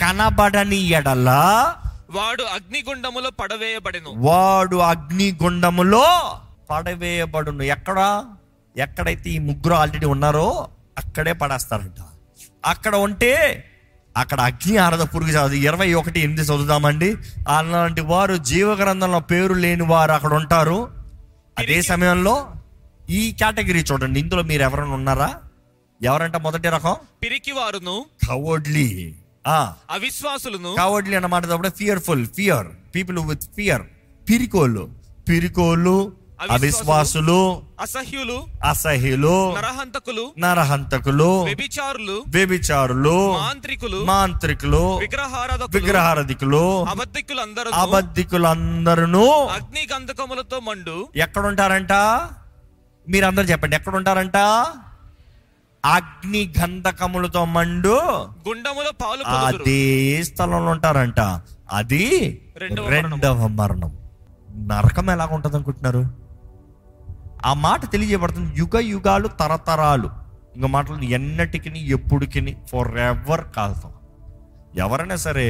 కనబడని 0.00 0.76
ఎడలా 0.76 1.74
వాడు 2.10 2.42
అగ్నిగుండములో 2.42 3.30
పడవేయబడెను. 3.30 4.12
వాడు 4.16 4.76
అగ్నిగుండములో 4.76 6.40
పడవేయబడును. 6.70 7.62
ఎక్కడ? 7.62 8.24
ఎక్కడైతే 8.76 9.30
ఈ 9.30 9.38
ముగ్గురు 9.38 9.74
ఆల్రెడీ 9.74 10.06
ఉన్నారో 10.06 10.68
అక్కడే 10.98 11.32
పడేస్తారంట. 11.32 11.96
అక్కడ 12.66 12.96
ఉంటే 12.96 13.64
అక్కడ 14.16 14.40
అగ్ని 14.40 14.76
ఆరద 14.76 14.98
పురుగు 14.98 15.28
చావదు 15.28 15.54
ఇరవై 15.54 15.94
ఒకటి 15.94 16.20
ఎనిమిది 16.20 16.42
చదువుదామండి. 16.42 17.16
అలాంటి 17.48 18.00
వారు 18.00 18.36
జీవ 18.36 18.72
గ్రంథంలో 18.72 19.20
పేరు 19.20 19.54
లేని 19.54 19.82
వారు 19.82 20.12
అక్కడ 20.12 20.34
ఉంటారు. 20.34 20.90
అదే 21.58 21.82
సమయంలో 21.82 22.52
ఈ 23.10 23.32
కేటగిరీ 23.32 23.80
చూడండి. 23.80 24.20
ఇందులో 24.20 24.42
మీరు 24.42 24.62
ఎవరైనా 24.62 24.94
ఉన్నారా? 24.94 25.34
ఎవరంట 26.02 26.36
మొదటి 26.36 26.68
రకం? 26.68 26.94
పిరికి 27.22 27.52
వారును 27.52 28.06
కవోడ్లీ 28.28 29.14
ఆ. 29.46 29.74
అవిశ్వాసులను. 29.90 30.74
కావడ్లీ 30.74 31.14
అన్నమాట 31.16 31.46
fearful 31.68 32.26
fear 32.26 32.66
people 32.94 33.18
with 33.18 33.42
fear 33.56 33.82
పిరికోళ్ళు 34.30 34.88
పిరికోళ్ళు 35.28 36.16
అవిశ్వాసులు 36.50 37.62
అసహ్యులు 37.80 38.46
అసహ్యులు 38.64 39.54
నరహంతకులు 39.56 40.32
నరహంతకులు 40.38 41.42
వ్యభిచారులు 41.42 42.24
వ్యభిచారులు 42.28 43.32
మాంత్రికులు 43.32 44.04
మాంత్రికులు 44.04 44.96
విగ్రహారాధకులు 44.96 45.82
విగ్రహారధికులు 45.82 46.84
అబద్ధికులందరూ 46.84 47.70
అబద్ధికులందరూ 47.70 49.30
అగ్ని 49.30 49.88
గంధకములతో 49.94 50.60
మండు. 50.60 51.08
ఎక్కడుంటారంట? 51.16 51.92
మీరందరూ 53.08 53.44
చెప్పండి. 53.44 53.76
ఎక్కడుంటారంట? 53.76 54.36
అగ్ని 55.94 56.54
గంధకములతో 56.60 57.44
మండు 57.44 57.94
గుండములో 58.48 58.90
పాలు 59.02 59.22
అదే 59.28 60.22
స్థలంలో 60.22 60.70
ఉంటారంట. 60.70 61.20
అది 61.72 62.04
రెండవ 62.56 63.46
మరణం. 63.46 63.92
నరకం 64.68 65.10
ఎలాగ 65.10 65.28
ఉంటుంది 65.34 65.56
అనుకుంటున్నారు 65.56 66.02
ఆ 67.44 67.52
మాట 67.54 67.92
తెలియజేయబడుతుంది. 67.92 68.60
యుగ 68.60 68.78
యుగాలు 68.78 69.28
తరతరాలు. 69.28 70.10
ఇంకో 70.54 70.68
మాటలు 70.68 71.02
ఎన్నటికి 71.02 71.70
ఎప్పుడుకి 71.90 72.56
ఫర్ 72.72 72.96
ఎవర్ 72.98 73.40
కాల్తాం 73.56 73.92
ఎవరైనా 74.76 75.16
సరే 75.16 75.46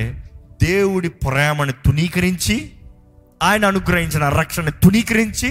దేవుడి 0.63 1.09
ప్రేమని 1.09 1.73
తునీకరించి 1.73 2.57
ఆయన 3.43 3.65
అనుగ్రహించిన 3.65 4.29
రక్షణ 4.29 4.69
తునీకరించి 4.69 5.51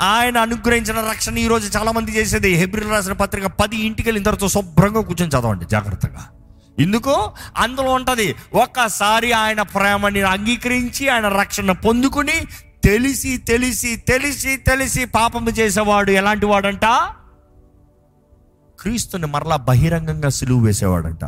ఆయన 0.00 0.38
అనుగ్రహించిన 0.38 0.96
రక్షణ 1.00 1.38
ఈరోజు 1.38 1.78
చాలా 1.78 1.92
మంది 1.92 2.12
చేసేది. 2.12 2.54
హెబ్రిల్ 2.54 2.90
రాసిన 2.90 3.12
పత్రిక 3.12 3.46
పది 3.46 3.76
ఇంటికి 3.76 4.08
వెళ్ళిన 4.08 4.24
తర్వాత 4.24 4.50
శుభ్రంగా 4.50 5.00
కూర్చొని 5.00 5.30
చదవండి 5.30 5.64
జాగ్రత్తగా. 5.64 6.28
ఎందుకు? 6.78 7.30
అందులో 7.56 7.90
ఉంటుంది 7.90 8.34
ఒక్కసారి 8.54 9.32
ఆయన 9.32 9.62
ప్రేమని 9.62 10.22
అంగీకరించి 10.22 11.08
ఆయన 11.08 11.28
రక్షణ 11.28 11.72
పొందుకుని 11.72 12.32
తెలిసి 12.84 13.38
తెలిసి 13.38 13.96
తెలిసి 13.96 14.56
తెలిసి 14.56 15.04
పాపము 15.04 15.50
చేసేవాడు 15.50 16.10
ఎలాంటి 16.10 16.46
వాడంట? 16.46 16.84
క్రీస్తుని 18.80 19.26
మరలా 19.26 19.56
బహిరంగంగా 19.56 20.28
సిలువు 20.28 20.64
వేసేవాడంట. 20.64 21.24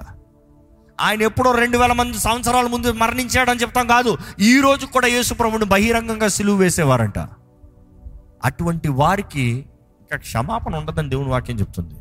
ఆయన 1.00 1.22
ఎప్పుడో 1.22 1.52
రెండు 1.52 1.78
వేల 1.78 1.92
మంది 1.92 2.18
సంవత్సరాల 2.18 2.66
ముందు 2.66 2.92
మరణించాడని 2.92 3.60
చెప్తాం 3.60 3.86
కాదు 3.86 4.18
ఈ 4.40 4.60
రోజు 4.60 4.86
కూడా 4.86 5.06
యేసు 5.06 5.34
ప్రభుని 5.34 5.64
బహిరంగంగా 5.64 6.28
సిలువు 6.28 6.56
వేసేవారంట. 6.56 7.18
అటువంటి 8.44 8.88
వారికి 8.88 9.46
ఇంకా 10.00 10.16
క్షమాపణ 10.16 10.76
ఉండదని 10.76 11.08
దేవుని 11.08 11.28
వాక్యం 11.28 11.60
చెప్తుంది. 11.60 11.94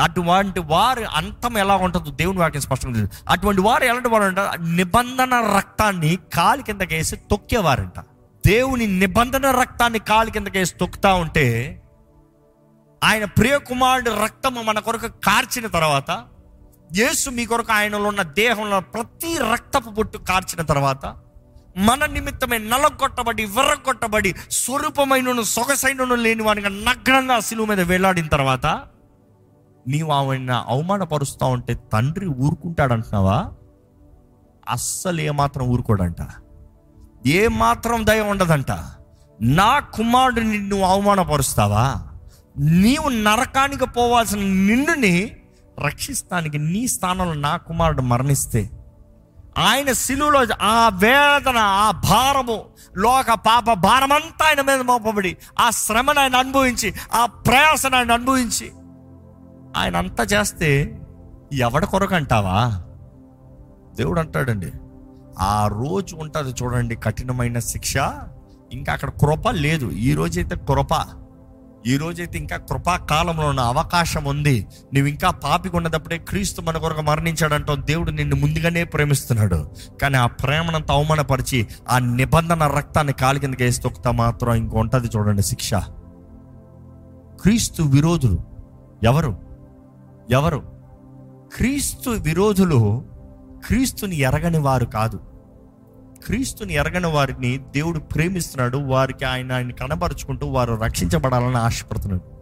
అటువంటి 0.00 0.60
వారి 0.60 1.04
అంతం 1.04 1.58
ఎలా 1.58 1.76
ఉంటుందో 1.76 2.10
దేవుని 2.10 2.38
వాక్యం 2.38 2.62
స్పష్టంగా 2.62 2.94
తెలుసు 2.94 3.12
అటువంటి 3.28 3.60
వారు 3.60 3.84
ఎలాంటి 3.84 4.08
వారు 4.08 4.22
అంట? 4.22 4.38
నిబంధన 4.60 5.56
రక్తాన్ని 5.56 6.18
కాలి 6.34 6.62
కిందకేసి 6.62 7.16
తొక్కేవారంట. 7.16 8.00
దేవుని 8.46 8.86
నిబంధన 8.86 9.50
రక్తాన్ని 9.50 9.98
కాలి 9.98 10.30
కిందకేసి 10.30 10.74
తొక్కుతా 10.74 11.14
ఉంటే 11.14 11.80
ఆయన 13.04 13.24
ప్రియకుమారుడి 13.24 14.10
రక్తము 14.10 14.62
మన 14.62 14.78
కొరకు 14.78 15.08
కార్చిన 15.08 15.66
తర్వాత 15.66 16.24
యేసు 16.94 17.30
మీ 17.30 17.46
కొరకు 17.46 17.72
ఆయనలో 17.72 18.08
ఉన్న 18.08 18.22
దేహంలో 18.22 18.80
ప్రతి 18.80 19.38
రక్తపు 19.52 19.90
బొట్టు 19.90 20.18
కార్చిన 20.18 20.62
తర్వాత 20.62 21.16
మన 21.76 22.06
నిమిత్తమే 22.06 22.58
నలగొట్టబడి 22.58 23.44
విర్రగొట్టబడి 23.44 24.34
స్వరూపమైన 24.50 25.40
సొగసైనను 25.40 26.14
లేని 26.14 26.42
వానిగా 26.42 26.68
నగ్నంగా 26.68 27.40
సిలువు 27.40 27.66
మీద 27.66 27.80
వేలాడిన 27.80 28.26
తర్వాత 28.26 28.66
నీవు 29.88 30.12
ఆవిడ 30.12 30.50
అవమానపరుస్తా 30.50 31.46
ఉంటే 31.46 31.74
తండ్రి 31.92 32.26
ఊరుకుంటాడంటున్నావా? 32.26 33.52
అస్సలు 34.68 35.20
ఏమాత్రం 35.20 35.66
ఊరుకోడంట. 35.66 36.16
ఏమాత్రం 37.26 38.06
దయ 38.06 38.20
ఉండదంట. 38.20 38.70
నా 39.40 39.78
కుమారుడిని 39.78 40.58
నువ్వు 40.58 40.86
అవమానపరుస్తావా? 40.86 42.02
నీవు 42.58 43.08
నరకానికి 43.08 43.86
పోవాల్సిన 43.86 44.38
నిన్నుని 44.38 45.36
రక్షిస్తానికి 45.84 46.58
నీ 46.58 46.88
స్థానంలో 46.88 47.34
నా 47.34 47.56
కుమారుడు 47.56 48.02
మరణిస్తే 48.02 48.70
ఆయన 49.56 49.92
శిలువలో 49.92 50.40
ఆ 50.62 50.88
వేదన 50.88 51.56
ఆ 51.56 51.90
భారము 51.90 52.66
లోక 52.96 53.34
పాప 53.34 53.72
భారమంతా 53.72 54.46
ఆయన 54.46 54.60
మీద 54.60 54.80
మోపబడి 54.80 55.36
ఆ 55.58 55.70
శ్రమను 55.70 56.20
ఆయన 56.20 56.36
అనుభవించి 56.36 56.94
ఆ 57.12 57.26
ప్రయాసను 57.26 57.96
ఆయన 57.96 58.12
అనుభవించి 58.12 58.72
ఆయన 59.76 59.96
అంతా 59.96 60.24
చేస్తే 60.24 61.00
ఎవడ 61.52 61.84
కొరకు 61.84 62.14
అంటావా 62.14 62.82
దేవుడు 63.94 64.20
అంటాడండి 64.20 64.72
ఆ 65.38 65.66
రోజు 65.66 66.16
ఉంటుంది 66.16 66.54
చూడండి 66.62 66.96
కఠినమైన 66.96 67.58
శిక్ష 67.58 67.96
ఇంకా 68.72 68.92
అక్కడ 68.92 69.10
కృప 69.10 69.48
లేదు. 69.48 69.90
ఈ 69.90 70.14
రోజైతే 70.14 70.56
కృప. 70.68 70.94
ఈ 71.86 71.96
రోజైతే 71.96 72.38
ఇంకా 72.38 72.56
కృపా 72.56 72.96
కాలంలో 72.96 73.48
ఉన్న 73.48 73.60
అవకాశం 73.60 74.24
ఉంది. 74.24 74.66
నువ్వు 74.94 75.08
ఇంకా 75.08 75.30
పాపిగా 75.30 75.76
ఉన్నదప్పుడే 75.76 76.18
క్రీస్తు 76.18 76.60
మన 76.60 76.78
కొరకు 76.78 77.00
మరణించాడంటో 77.00 77.74
దేవుడు 77.74 78.10
నిన్ను 78.10 78.36
ముందుగానే 78.36 78.84
ప్రేమిస్తున్నాడు. 78.84 79.70
కానీ 80.02 80.16
ఆ 80.16 80.26
ప్రేమనంత 80.26 80.90
అవమానపరిచి 80.90 81.68
ఆ 81.88 81.98
నిబంధన 81.98 82.66
రక్తాన్ని 82.66 83.12
కాలి 83.12 83.40
కిందకి 83.40 83.62
వేసి 83.62 83.80
తొక్కుతా 83.80 84.10
మాత్రం 84.10 84.54
ఇంకో 84.54 84.78
ఉంటుంది 84.78 85.10
చూడండి 85.16 85.42
శిక్ష. 85.42 85.74
క్రీస్తు 87.42 87.82
విరోధులు 87.82 88.38
ఎవరు? 89.02 89.38
ఎవరు? 90.30 90.62
క్రీస్తు 91.56 92.10
విరోధులు 92.10 93.04
క్రీస్తుని 93.66 94.16
ఎరగని 94.16 94.58
వారు 94.58 94.84
కాదు. 94.84 95.20
క్రీస్తుని 96.24 96.74
ఎరగని 96.74 97.06
వారిని 97.06 97.58
దేవుడు 97.58 97.98
ప్రేమిస్తున్నాడు. 97.98 98.76
వారికి 98.76 99.24
ఆయన 99.24 99.52
ఆయన 99.52 99.70
కనబరుచుకుంటూ 99.70 100.46
వారు 100.46 100.74
రక్షించబడాలని 100.74 101.56
ఆశపడుతున్నాడు. 101.56 102.34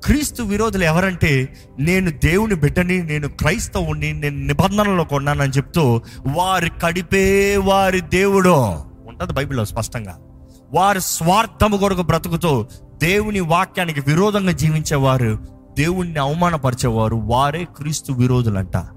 క్రీస్తు 0.00 0.42
విరోధులు 0.42 0.84
ఎవరంటే 0.84 1.56
నేను 1.78 2.10
దేవుని 2.10 2.54
బిడ్డని 2.54 3.02
నేను 3.02 3.28
క్రైస్తవుని 3.28 4.12
నేను 4.12 4.38
నిబంధనలో 4.38 5.04
కొన్నానని 5.04 5.50
చెప్తూ 5.50 6.00
వారి 6.36 6.70
కడిపే 6.82 7.56
వారి 7.56 8.00
దేవుడు. 8.00 8.54
ఉంటుంది 9.06 9.32
బైబిల్లో 9.32 9.64
స్పష్టంగా. 9.64 10.18
వారి 10.74 11.00
స్వార్థము 11.00 11.76
కొరకు 11.76 12.02
బ్రతుకుతూ 12.02 12.66
దేవుని 13.02 13.40
వాక్యానికి 13.40 14.00
విరోధంగా 14.00 14.52
జీవించేవారు 14.52 15.38
దేవుణ్ణి 15.78 16.18
అవమానపరిచేవారు 16.18 17.16
వారే 17.16 17.66
క్రీస్తు 17.76 18.12
విరోధులంట. 18.12 18.88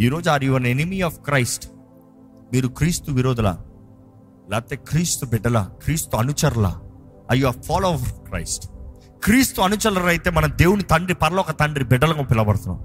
ఈరోజు 0.00 0.30
are 0.30 0.44
your 0.44 0.62
enemy 0.62 1.00
of 1.00 1.18
Christ. 1.18 1.68
మీరు 2.52 2.68
క్రీస్తు 2.68 3.12
విరోధులా? 3.12 3.58
లేకపోతే 4.50 4.76
క్రీస్తు 4.76 5.26
బిడ్డలా? 5.26 5.70
క్రీస్తు 5.84 6.16
అనుచరులా? 6.16 6.80
ఆర్ 7.48 7.56
ఫాలో 7.56 7.92
ఆఫ్ 7.92 8.14
క్రైస్ట్ 8.14 8.70
క్రీస్తు 9.24 9.60
అనుచరులు 9.60 10.06
అయితే 10.06 10.30
మన 10.30 10.46
దేవుని 10.46 10.82
తండ్రి 10.82 11.14
పరలోక 11.14 11.50
తండ్రి 11.50 11.84
బిడ్డలకు 11.84 12.22
పిలవడుతున్నాం 12.22 12.80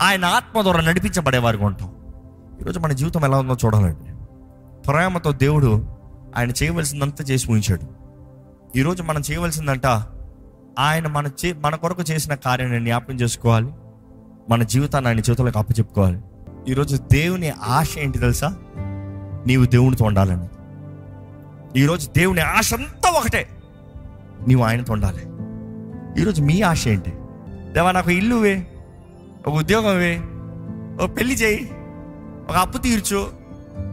ఆయన 0.00 0.24
ఆత్మ 0.24 0.62
ద్వారా 0.62 0.80
నడిపించబడేవారుగా 0.80 1.66
ఉంటాం. 1.66 1.94
ఈరోజు 2.60 2.78
మన 2.78 2.92
జీవితం 2.92 3.24
ఎలా 3.24 3.38
ఉందో 3.38 3.56
చూడాలండి. 3.64 4.12
ప్రేమతో 4.86 5.32
దేవుడు 5.32 5.86
ఆయన 6.36 6.50
చేయవలసిందంతా 6.50 7.24
చేసి 7.24 7.50
ముగించాడు 7.50 7.86
ఈరోజు 8.78 9.02
మనం 9.02 9.22
చేయవలసిందంట 9.30 9.86
ఆయన 10.78 11.06
మన 11.06 11.26
చే 11.26 11.52
మన 11.52 11.74
కొరకు 11.74 12.02
చేసిన 12.02 12.34
కార్యాన్ని 12.34 12.80
జ్ఞాపకం 12.80 13.14
చేసుకోవాలి. 13.14 13.72
మన 14.50 14.62
జీవితాన్ని 14.62 15.08
ఆయన 15.08 15.18
చేతులకు 15.18 15.58
అప్పచెప్పుకోవాలి. 15.58 16.20
ఈరోజు 16.68 16.96
దేవుని 16.96 17.50
ఆశ 17.50 17.98
ఏంటి 17.98 18.18
తెలుసా? 18.18 18.56
నీవు 19.46 19.64
దేవునితో 19.64 20.04
ఉండాలని 20.04 20.48
ఈరోజు 21.80 22.08
దేవుని 22.16 22.40
ఆశ 22.40 22.74
అంతా 22.74 23.10
ఒకటే. 23.10 23.48
నీవు 24.48 24.62
ఆయనతో 24.62 24.92
ఉండాలి 24.92 25.22
ఈరోజు 26.20 26.42
మీ 26.42 26.62
ఆశ 26.62 26.88
ఏంటి? 26.88 27.10
దేవా 27.72 27.92
నాకు 27.92 28.10
ఇల్లు 28.10 28.36
వే 28.36 28.66
ఒక 29.46 29.54
ఉద్యోగం 29.54 29.96
వే 29.98 30.18
ఒక 31.02 31.16
పెళ్ళి 31.16 31.34
చేయి 31.34 31.70
ఒక 32.48 32.56
అప్పు 32.56 32.78
తీర్చు. 32.78 33.28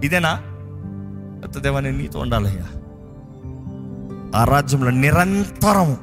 ఇదేనా? 0.03 0.29
అత్త 1.45 1.59
దేవా 1.59 1.79
నేను 1.79 1.97
నీతో 1.97 2.19
ఉండాలయ్యా 2.19 2.67
ఆ 4.35 4.43
రాజ్యంలో 4.43 4.89
నిరంతరం 4.89 5.97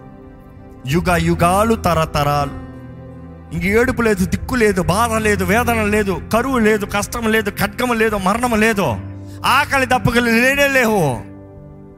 యుగ 0.86 1.16
యుగాలు 1.16 1.74
తరతరాలు. 1.74 2.56
ఇంక 3.54 3.64
ఏడుపు 3.64 4.02
లేదు 4.02 4.24
దిక్కు 4.24 4.54
లేదు 4.54 4.82
బాధ 4.82 5.12
లేదు 5.12 5.44
వేదన 5.44 5.82
లేదు 5.82 6.20
కరువు 6.32 6.58
లేదు 6.58 6.86
కష్టం 6.86 7.32
లేదు 7.32 7.50
ఖడ్గము 7.50 7.92
లేదు 7.92 8.16
మరణం 8.16 8.60
లేదు. 8.60 9.09
ఆకలి 9.46 9.86
దప్పకలు 9.86 10.24
లేనే 10.24 10.68
లేవు. 10.68 11.18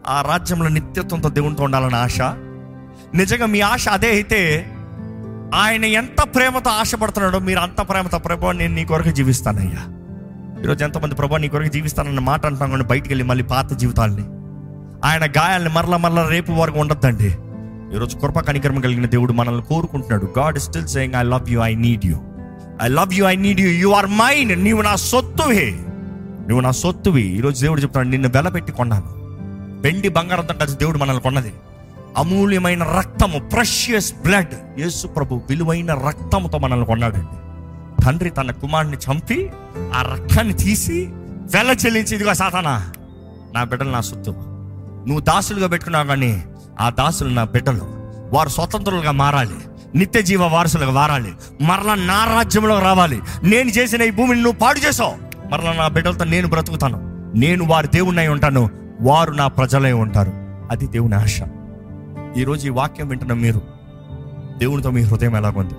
ఆ 0.09 0.23
రాజ్యంలో 0.23 0.69
నిత్యత్వంతో 0.69 1.29
దేవునితో 1.29 1.65
ఉండాలని 1.65 1.97
ఆశ. 1.97 2.21
నిజంగా 3.15 3.47
మీ 3.47 3.61
ఆశ 3.61 3.89
అదే 3.89 4.09
అయితే 4.09 4.71
ఆయన 5.55 5.85
ఎంత 5.85 6.35
ప్రేమతో 6.35 6.71
ఆశపడుతున్నాడో 6.71 7.39
మీరు 7.39 7.59
అంత 7.59 7.89
ప్రేమతో 7.89 8.19
ప్రభా 8.19 8.53
నేను 8.53 8.75
నీ 8.75 8.85
కొరకు 8.85 9.11
జీవిస్తానయ్యా. 9.11 9.93
ఈరోజు 10.63 10.85
ఎంతమంది 10.85 11.15
ప్రభా 11.15 11.37
నీ 11.37 11.49
కొరకు 11.49 11.69
జీవిస్తానన్న 11.69 12.21
మాట 12.21 12.47
అంటున్నాం 12.47 12.71
కానీ 12.71 12.85
బయటికి 12.85 13.09
వెళ్ళి 13.09 13.25
మళ్ళీ 13.25 13.45
పాత 13.45 13.73
జీవితాల్ని. 13.73 14.23
ఆయన 15.05 15.25
గాయాల్ని 15.25 15.71
మరల 15.71 15.97
మరల 15.97 16.29
రేపు 16.29 16.53
వరకు 16.53 16.79
ఉండొద్దండి. 16.79 17.37
ఈరోజు 17.95 18.17
కృప 18.17 18.39
కనికరం 18.39 18.81
కలిగిన 18.81 19.07
దేవుడు 19.07 19.33
మనల్ని 19.33 19.63
కోరుకుంటున్నాడు. 19.63 20.39
God 20.39 20.59
still 20.59 20.87
saying 20.87 21.15
I 21.15 21.23
love 21.23 21.51
you 21.51 21.61
I 21.61 21.75
need 21.75 22.07
you 22.07 22.17
I 22.83 22.89
love 22.89 23.15
you 23.15 23.25
I 23.27 23.37
need 23.37 23.61
you 23.61 23.69
you 23.69 23.89
are 23.89 24.07
mine 24.07 24.65
నీవు 24.65 24.83
నా 24.83 24.97
సొత్తువే 24.97 25.79
నువ్వు 26.53 26.65
నా 26.65 26.71
సొత్తువి. 26.71 27.23
ఈరోజు 27.23 27.63
దేవుడు 27.63 27.81
చెప్తాడు 27.81 28.09
నిన్ను 28.09 28.29
వెలపెట్టి 28.29 28.73
కొన్నాను. 28.73 29.07
వెండి 29.81 30.09
బంగారంతో 30.09 30.55
కలిసి 30.55 30.77
దేవుడు 30.77 30.99
మనల్ని 30.99 31.23
కొన్నది. 31.23 31.53
అమూల్యమైన 32.17 32.83
రక్తము 32.83 33.39
ప్రెషియస్ 33.39 34.15
బ్లడ్ 34.15 34.81
యేసు 34.81 35.07
ప్రభు 35.07 35.43
విలువైన 35.49 35.95
రక్తముతో 35.95 36.59
మనల్ని 36.59 36.87
కొన్నాడండి. 36.87 37.43
తండ్రి 38.05 38.31
తన 38.31 38.51
కుమారుని 38.51 38.97
చంపి 38.97 39.51
ఆ 39.95 40.03
రక్తాన్ని 40.03 40.55
తీసి 40.55 41.09
వెల 41.55 41.77
చెల్లించి 41.87 42.15
ఇదిగో 42.17 42.35
సాతానా 42.35 42.93
నా 43.55 43.65
బిడ్డలు 43.65 43.91
నా 43.91 44.01
సొత్తు. 44.01 44.31
నువ్వు 45.07 45.21
దాసులుగా 45.21 45.67
పెట్టుకున్నావు 45.67 46.07
కానీ 46.07 46.45
ఆ 46.81 46.91
దాసులు 46.91 47.29
నా 47.29 47.45
బిడ్డలు. 47.45 47.83
వారు 48.33 48.49
స్వతంత్రులుగా 48.49 49.11
మారాలి. 49.11 49.57
నిత్య 49.95 50.23
జీవ 50.23 50.45
వారసులుగా 50.45 50.91
మారాలి 50.91 51.33
మరలా 51.61 51.95
నా 51.95 52.25
రాజ్యంలో 52.25 52.79
రావాలి. 52.79 53.21
నేను 53.43 53.69
చేసిన 53.69 54.03
ఈ 54.03 54.11
భూమిని 54.11 54.43
నువ్వు 54.43 54.59
పాడు 54.59 54.79
చేసావు. 54.79 55.22
మరలా 55.53 55.73
నా 55.73 55.89
బిడ్డలతో 55.89 56.25
నేను 56.25 56.49
బ్రతుకుతాను. 56.49 56.99
నేను 57.37 57.65
వారి 57.65 57.89
దేవుణ్ణి 57.95 58.29
ఉంటాను. 58.29 58.71
వారు 59.01 59.33
నా 59.33 59.47
ప్రజలై 59.47 59.93
ఉంటారు. 59.93 60.33
అది 60.71 60.87
దేవుని 60.87 61.15
ఆశ. 61.15 61.41
ఈరోజు 62.37 62.67
ఈ 62.67 62.71
వాక్యం 62.71 63.09
వింటున్న 63.09 63.33
మీరు 63.33 63.61
దేవునితో 64.59 64.91
మీ 64.91 65.03
హృదయం 65.03 65.37
ఎలాగుంది? 65.37 65.75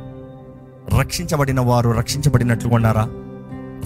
రక్షించబడిన 1.00 1.60
వారు 1.60 1.90
రక్షించబడినట్లు 1.90 2.74
ఉన్నారా? 2.74 3.10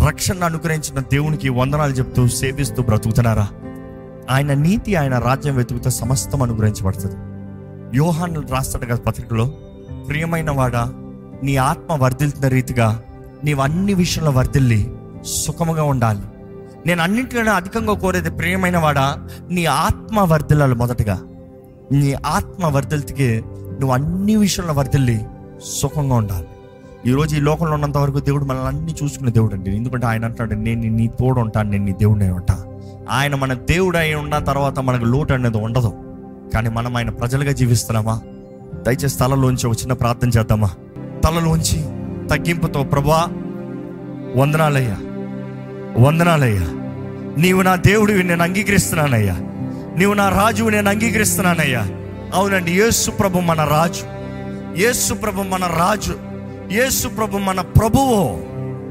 రక్షణ 0.07 0.43
అనుగ్రహించిన 0.43 0.99
దేవునికి 0.99 1.49
వందనాలు 1.49 1.93
చెప్తూ 1.93 2.27
సేవిస్తూ 2.27 2.83
బ్రతుకుతున్నారా? 2.83 3.49
ఆయన 4.31 4.53
నీతి 4.53 4.95
ఆయన 4.95 5.19
రాజ్యం 5.19 5.55
వెతుకుతూ 5.55 5.89
సమస్తం 5.89 6.41
అనుగ్రహించబడుతుంది. 6.41 7.15
యోహాను 7.97 8.41
రాస్తాడు 8.41 8.85
కదా 8.85 8.95
పత్రికలో 8.95 9.45
ప్రియమైన 10.07 10.51
వాడా 10.51 10.93
నీ 11.43 11.55
ఆత్మ 11.55 11.93
వర్ధిల్తున్న 11.93 12.47
రీతిగా 12.47 13.01
నీవన్ని 13.43 13.93
విషయంలో 13.93 14.31
వర్ధిల్లి 14.31 14.93
సుఖముగా 15.25 15.83
ఉండాలి. 15.83 16.21
నేను 16.85 17.03
అన్నింటిలోనే 17.03 17.49
అధికంగా 17.49 17.93
కోరేది 17.93 18.31
ప్రియమైన 18.31 18.77
వాడా 18.77 19.15
నీ 19.49 19.65
ఆత్మ 19.65 20.19
వర్ధిల్లాలి 20.19 20.75
మొదటగా. 20.75 21.21
నీ 21.91 22.13
ఆత్మ 22.13 22.65
వర్ధిల్తికి 22.65 23.43
నువ్వు 23.47 23.91
అన్ని 23.91 24.35
విషయంలో 24.35 24.73
వర్ధిల్లి 24.73 25.25
సుఖంగా 25.65 26.15
ఉండాలి. 26.15 26.47
ఈరోజు 27.05 27.35
ఈ 27.35 27.39
లోకంలో 27.39 27.73
ఉన్నంత 27.73 27.97
వరకు 27.97 28.19
దేవుడు 28.19 28.45
మనల్ని 28.45 28.67
అన్ని 28.67 28.95
చూసుకునే 29.03 29.31
దేవుడు 29.31 29.53
అండి. 29.53 29.75
ఎందుకంటే 29.75 30.05
ఆయన 30.05 30.25
అంటాడు 30.25 30.53
నేను 30.53 30.81
నీ 30.81 31.07
తోడు 31.07 31.39
ఉంటాను 31.39 31.69
నేను 31.69 31.85
నీ 31.85 31.91
దేవుడే 31.91 32.29
ఉంటా. 32.29 32.65
ఆయన 33.11 33.35
మన 33.35 33.53
దేవుడు 33.53 33.97
అయి 33.97 34.13
ఉన్న 34.13 34.39
తర్వాత 34.39 34.79
మనకు 34.79 35.05
లోటు 35.05 35.33
అనేది 35.33 35.57
ఉండదు. 35.57 35.93
కానీ 36.53 36.69
మనం 36.69 36.97
ఆయన 36.97 37.09
ప్రజలుగా 37.09 37.51
జీవిస్తున్నామా? 37.51 38.21
దయచేసి 38.87 39.17
తలలోంచి 39.17 39.67
ఒక 39.67 39.73
చిన్న 39.73 39.93
ప్రార్థన 39.93 40.29
చేద్దామా? 40.29 40.69
తలలోంచి 41.23 41.81
తగ్గింపుతో 42.27 42.83
ప్రభా 42.83 43.27
వందనాలయ్యా. 44.35 44.97
వందనాలయ్యా. 45.99 46.63
నీవు 47.37 47.61
నా 47.61 47.75
దేవుడివి 47.75 48.23
నేను 48.23 48.43
అంగీకరిస్తున్నానయ్యా. 48.43 49.33
నీవు 49.97 50.13
నా 50.13 50.29
రాజువు 50.29 50.69
నేను 50.69 50.89
అంగీకరిస్తున్నానయ్యా. 50.89 51.87
అవునండి 52.33 52.71
యేసు 52.71 53.11
ప్రభు 53.11 53.39
మన 53.39 53.63
రాజు. 53.63 54.03
యేసు 54.79 55.13
ప్రభు 55.13 55.41
మన 55.41 55.63
రాజు. 55.65 56.19
యేసు 56.71 57.07
ప్రభు 57.07 57.37
మన 57.37 57.61
ప్రభువు. 57.61 58.43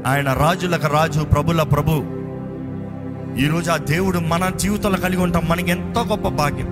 ఆయన 0.07 0.33
రాజులకు 0.33 0.87
రాజు 0.87 1.19
ప్రభుల 1.19 1.63
ప్రభు. 1.63 2.03
ఈరోజు 3.37 3.71
ఆ 3.71 3.77
దేవుడు 3.77 4.19
మన 4.19 4.51
జీవితంలో 4.55 4.97
కలిగి 4.97 5.21
ఉంటాం. 5.21 5.43
మనకి 5.49 5.71
ఎంతో 5.71 6.01
గొప్ప 6.01 6.27
భాగ్యం. 6.27 6.67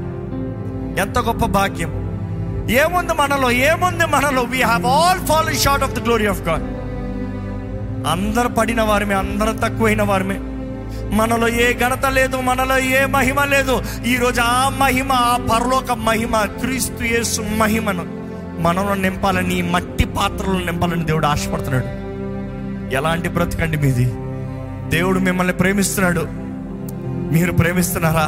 ఎంత 1.00 1.20
గొప్ప 1.20 1.46
భాగ్యం. 1.46 1.90
ఏముంది 2.70 3.14
మనలో? 3.14 3.52
ఏముంది 3.52 4.06
మనలో? 4.06 4.42
We 4.42 4.62
have 4.62 4.86
all 4.86 5.20
follow 5.20 5.54
short 5.54 5.84
of 5.84 5.94
the 5.94 6.04
glory 6.04 6.26
of 6.26 6.42
God 6.42 6.75
అందరు 8.06 8.48
పడిన 8.48 8.82
వారమే 8.82 9.16
అందరు 9.16 9.52
తక్కువైన 9.52 10.02
వారమే. 10.02 10.40
మనలో 11.16 11.48
ఏ 11.48 11.74
ఘనత 11.74 12.06
లేదు 12.06 12.38
మనలో 12.38 12.78
ఏ 12.78 13.06
మహిమ 13.06 13.44
లేదు. 13.44 13.84
ఈరోజు 14.06 14.42
ఆ 14.42 14.70
మహిమ 14.70 15.12
ఆ 15.12 15.48
పరలోక 15.52 15.92
మహిమ 15.92 16.38
క్రీస్తు 16.38 17.04
యేసు 17.04 17.42
మహిమను 17.42 18.06
మనలో 18.62 18.94
నింపాలని 18.94 19.62
మట్టి 19.62 20.06
పాత్రలు 20.06 20.66
నింపాలని 20.66 21.06
దేవుడు 21.06 21.26
ఆశపడుతున్నాడు. 21.26 21.86
ఎలాంటి 22.96 23.30
బ్రతకండి 23.30 23.78
మీది? 23.78 24.06
దేవుడు 24.98 25.20
మిమ్మల్ని 25.20 25.54
ప్రేమిస్తున్నాడు. 25.54 26.28
మీరు 27.34 27.52
ప్రేమిస్తున్నారా? 27.52 28.28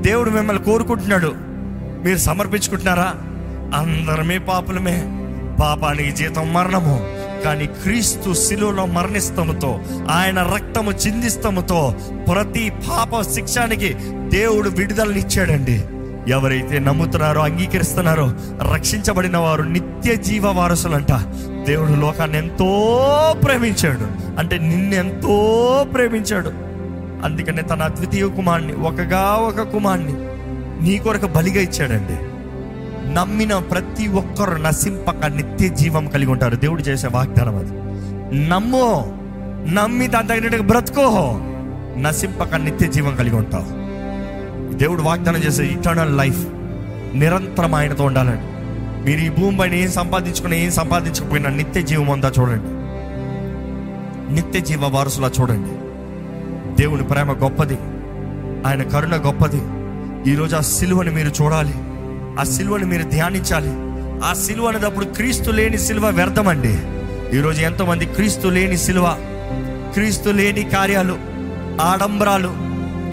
దేవుడు 0.00 0.30
మిమ్మల్ని 0.30 0.64
కోరుకుంటున్నాడు. 0.64 1.32
మీరు 2.04 2.18
సమర్పించుకుంటున్నారా? 2.18 3.14
అందరమే 3.74 4.38
పాపులమే. 4.38 5.02
పాపానికి 5.60 6.10
జీతం 6.10 6.52
మరణము. 6.52 7.23
కానీ 7.44 7.66
క్రీస్తు 7.66 8.32
శిలువలో 8.32 8.86
మరణిస్తముతో 8.86 9.80
ఆయన 10.10 10.42
రక్తము 10.42 10.90
చిందిస్తముతో 10.90 11.94
ప్రతి 12.32 12.70
పాప 12.70 13.20
శిక్షానికి 13.20 13.94
దేవుడు 14.28 14.68
విడుదలనిచ్చాడండి. 14.68 15.84
ఎవరైతే 16.28 16.78
నమ్ముతున్నారో 16.78 17.40
అంగీకరిస్తున్నారో 17.40 18.32
రక్షించబడిన 18.72 19.36
వారు 19.36 19.62
నిత్య 19.62 20.14
జీవ 20.14 20.48
వారసులంట. 20.48 21.12
దేవుడు 21.66 21.92
లోకాన్ని 21.92 22.38
ఎంతో 22.38 22.96
ప్రేమించాడు. 23.44 24.38
అంటే 24.40 24.58
నిన్నెంతో 24.58 25.86
ప్రేమించాడు. 25.94 26.52
అందుకనే 27.24 27.62
తన 27.62 27.82
అద్వితీయ 27.82 28.26
కుమార్ని 28.26 28.72
ఒకగా 28.72 29.20
ఒక 29.20 29.60
కుమార్ని 29.60 30.14
నీ 30.84 30.98
కొరకు 30.98 31.26
బలిగా 31.26 31.60
ఇచ్చాడండి. 31.60 32.33
నమ్మిన 33.14 33.58
ప్రతి 33.58 34.08
ఒక్కరు 34.08 34.50
నశింపక 34.50 35.26
నిత్య 35.26 35.68
జీవం 35.68 36.06
కలిగి 36.06 36.30
ఉంటారు. 36.30 36.56
దేవుడు 36.56 36.82
చేసే 36.82 37.08
వాగ్దానం 37.08 37.56
అది. 37.56 37.72
నమ్ము 38.48 39.16
నమ్మి 39.74 40.06
దాని 40.06 40.28
తగినట్టుగా 40.28 40.62
బ్రతుకో. 40.62 41.40
నశింపక 41.98 42.54
నిత్య 42.54 42.86
జీవం 42.86 43.16
కలిగి 43.16 43.36
ఉంటావు. 43.36 43.84
దేవుడు 44.76 45.02
వాగ్దానం 45.02 45.38
చేసే 45.38 45.64
ఇటర్నల్ 45.64 46.16
లైఫ్ 46.16 46.46
నిరంతరం 47.14 47.74
ఆయనతో 47.74 48.04
ఉండాలండి. 48.04 48.54
మీరు 49.10 49.20
ఈ 49.20 49.28
భూమి 49.28 49.58
పైన 49.58 49.74
ఏం 49.74 49.90
సంపాదించుకుని 49.90 50.64
ఏం 50.64 50.70
సంపాదించకపోయినా 50.70 51.50
నిత్య 51.50 51.82
జీవం 51.82 52.06
ఉందా 52.06 52.32
చూడండి. 52.38 52.84
నిత్య 54.34 54.60
జీవ 54.60 54.86
వారసులా 54.86 55.30
చూడండి. 55.40 55.70
దేవుని 56.82 57.02
ప్రేమ 57.02 57.32
గొప్పది. 57.32 57.78
ఆయన 58.66 58.82
కరుణ 58.82 59.16
గొప్పది. 59.16 59.62
ఈరోజు 60.30 60.56
ఆ 60.56 60.60
సిలువని 60.60 61.10
మీరు 61.10 61.42
చూడాలి. 61.42 61.74
ఆ 62.40 62.42
సిలువను 62.42 62.86
మీరు 62.86 63.02
ధ్యానించాలి. 63.02 63.70
ఆ 64.26 64.32
సిలువ 64.32 64.68
అనేటప్పుడు 64.68 65.04
క్రీస్తు 65.04 65.50
లేని 65.50 65.78
సిలువ 65.78 66.10
వ్యర్థమండి. 66.10 66.78
ఈరోజు 67.36 67.60
ఎంతోమంది 67.60 68.06
క్రీస్తు 68.06 68.48
లేని 68.48 68.78
సిలువ 68.78 69.16
క్రీస్తు 69.94 70.28
లేని 70.28 70.62
కార్యాలు 70.62 71.18
ఆడంబరాలు 71.80 72.48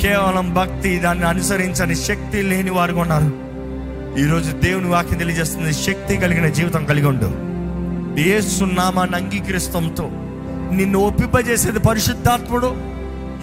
కేవలం 0.02 0.54
భక్తి 0.54 0.98
దాన్ని 0.98 1.26
అనుసరించని 1.26 1.96
శక్తి 1.96 2.42
లేని 2.42 2.70
వారు 2.70 2.96
ఉన్నారు. 2.96 3.34
ఈరోజు 4.20 4.52
దేవుని 4.52 4.88
వాక్యం 4.88 5.18
తెలియజేస్తుంది 5.18 5.74
శక్తి 5.74 6.18
కలిగిన 6.18 6.48
జీవితం 6.48 6.86
కలిగి 6.86 7.08
ఉండు. 7.08 7.32
ఏసునామాన్ని 8.20 9.16
అంగీకరిస్తంతో 9.16 10.10
నిన్ను 10.72 11.00
ఒప్పింపజేసేది 11.00 11.80
పరిశుద్ధాత్ముడు. 11.80 12.76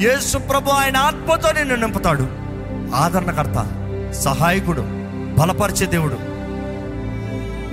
యేసు 0.03 0.39
ప్రభు 0.39 0.71
ఆయన 0.71 0.97
ఆత్మతో 0.97 1.53
నిన్ను 1.53 1.75
నింపుతాడు. 1.75 2.27
ఆదరణకర్త 2.95 3.67
సహాయకుడు 4.13 4.98
బలపరిచే 5.39 5.87
దేవుడు. 5.87 6.17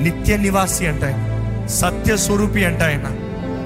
నిత్య 0.01 0.38
నివాసి 0.38 0.88
అంటే 0.88 1.06
ఆయన. 1.06 1.36
సత్య 1.67 2.17
స్వరూపి 2.17 2.65
అంటే 2.65 2.84
ఆయన. 2.84 3.04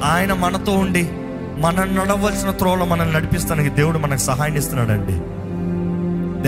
ఆయన 0.04 0.34
మనతో 0.34 0.72
ఉండి 0.72 1.10
మనం 1.58 1.96
నడవలసిన 1.96 2.52
త్రోవలో 2.52 2.86
మనల్ని 2.86 3.16
నడిపిస్తానికి 3.16 3.70
దేవుడు 3.70 3.98
మనకు 3.98 4.20
సహాయం 4.20 4.56
ఇస్తున్నాడండి 4.56 5.14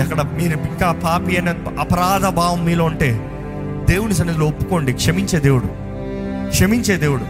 ఎక్కడ 0.00 0.20
మీరు 0.20 0.58
ఇంకా 0.58 0.92
పాపి 0.92 1.36
అనే 1.36 1.54
అపరాధ 1.80 2.26
భావం 2.26 2.64
మీలో 2.64 2.84
ఉంటే 2.84 3.28
దేవుని 3.88 4.14
సన్నిధిలో 4.14 4.46
ఒప్పుకోండి. 4.46 4.92
క్షమించే 4.92 5.40
దేవుడు. 5.40 5.66
క్షమించే 6.50 6.96
దేవుడు. 6.96 7.22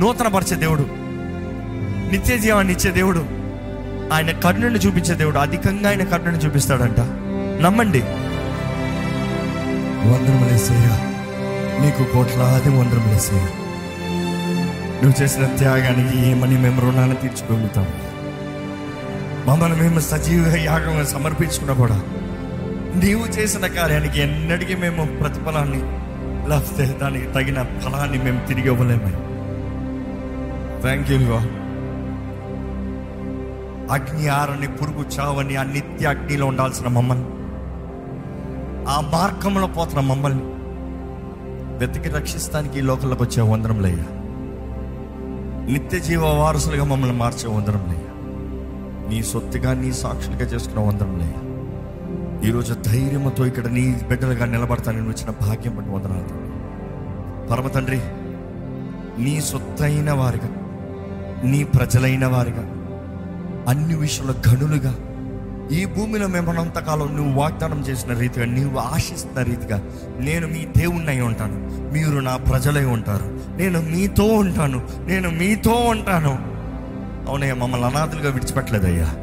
నూతనపరిచే 0.00 0.56
దేవుడు. 0.56 0.86
నిత్య 2.12 2.38
జీవాన్ని 2.38 2.72
ఇచ్చే 2.72 2.90
దేవుడు. 2.90 3.26
ఆయన 4.12 4.30
కరుణను 4.30 4.76
చూపించే 4.76 5.14
దేవుడు. 5.14 5.38
అధికంగా 5.38 5.88
ఆయన 5.88 6.04
కరుణను 6.04 6.36
చూపిస్తాడంట. 6.36 7.00
నమ్మండి. 7.62 8.02
వందరములేసేయ 10.06 10.88
నీకు 11.80 12.04
కోట్లాది 12.12 12.68
వందరములేసేయ 12.68 13.44
నువ్వు 15.02 15.22
చేసిన 15.22 15.46
త్యాగానికి 15.46 16.18
ఏమని 16.30 16.58
మేము 16.58 16.80
రుణాన్ని 16.80 17.16
తీర్చుకోగలుగుతాం 17.16 17.86
మమ్మల్ని 19.48 19.82
మేము 19.82 20.00
సజీవ 20.00 20.56
యాగంగా 20.56 21.04
సమర్పించుకున్నా 21.04 21.74
కూడా 21.74 21.98
నీవు 22.96 23.26
చేసిన 23.26 23.66
కార్యానికి 23.66 24.20
ఎన్నటికీ 24.20 24.74
మేము 24.74 25.18
ప్రతిఫలాన్ని 25.20 25.78
లేకపోతే 26.48 26.86
దానికి 26.86 27.26
తగిన 27.26 27.62
ఫలాన్ని 27.62 28.18
మేము 28.18 28.46
తిరిగి 28.46 28.66
ఇవ్వలేము. 28.66 29.10
థ్యాంక్ 30.82 31.10
యూ 31.10 31.18
అగ్ని 33.92 34.28
ఆరని 34.28 34.68
పురుగు 34.68 35.04
చావని 35.18 35.56
అనిత్య 35.56 36.06
అగ్నిలో 36.06 36.46
ఉండాల్సిన 36.46 36.88
మమ్మల్ని 36.88 37.37
ఆ 38.88 38.96
మార్గంలో 39.12 39.66
పోతున్న 39.68 40.00
మమ్మల్ని 40.00 40.44
వెతికి 41.80 42.10
రక్షిస్తానికి 42.10 42.78
ఈ 42.78 42.82
లోకంలోకి 42.82 43.22
వచ్చే 43.22 43.42
వందరంలయ్యా 43.50 44.06
నిత్య 45.68 45.98
జీవ 45.98 46.24
వారసులుగా 46.40 46.84
మమ్మల్ని 46.84 47.16
మార్చే 47.18 47.48
వందరంలయ్యా 47.48 48.04
నీ 49.08 49.18
సొత్తుగా 49.22 49.72
నీ 49.72 49.90
సాక్షులుగా 49.92 50.46
చేసుకున్న 50.46 50.84
వందరంలయ్యా 50.86 51.40
ఈరోజు 52.48 52.72
ధైర్యంతో 52.86 53.44
ఇక్కడ 53.46 53.66
నీ 53.68 53.84
బిడ్డలుగా 54.08 54.46
నిలబడతానని 54.46 55.08
వచ్చిన 55.08 55.30
భాగ్యం 55.40 55.74
పట్టి 55.76 55.90
వందనాలు 55.90 56.34
పరమ 57.50 57.68
తండ్రి 57.68 58.00
నీ 59.18 59.34
సొత్తైన 59.40 60.10
వారిగా 60.12 60.50
నీ 61.44 61.60
ప్రజలైన 61.74 62.26
వారిగా 62.26 62.64
అన్ని 63.68 63.94
విషయంలో 63.94 64.34
గనులుగా 64.48 64.92
ఈ 65.72 65.84
భూమిలో 65.84 66.26
మేమనంతకాలం 66.26 67.16
నువ్వు 67.16 67.40
వాగ్దానం 67.40 67.80
చేసిన 67.80 68.12
రీతిగా 68.12 68.46
నీవు 68.46 68.78
ఆశిస్తున్న 68.78 69.42
రీతిగా 69.42 69.82
నేను 70.18 70.48
మీ 70.48 70.66
దేవుణ్ణి 70.76 71.08
అయి 71.08 71.20
ఉంటాను. 71.20 71.68
మీరు 71.92 72.20
నా 72.20 72.36
ప్రజలై 72.36 72.84
ఉంటారు. 72.84 73.38
నేను 73.56 73.80
మీతో 73.80 74.24
ఉంటాను. 74.24 74.82
నేను 75.06 75.30
మీతో 75.30 75.72
ఉంటాను. 75.72 76.38
అవునయ్య 77.28 77.54
మమ్మల్ని 77.54 77.86
అనాథులుగా 77.86 78.30
విడిచిపెట్టలేదయ్యా. 78.30 79.14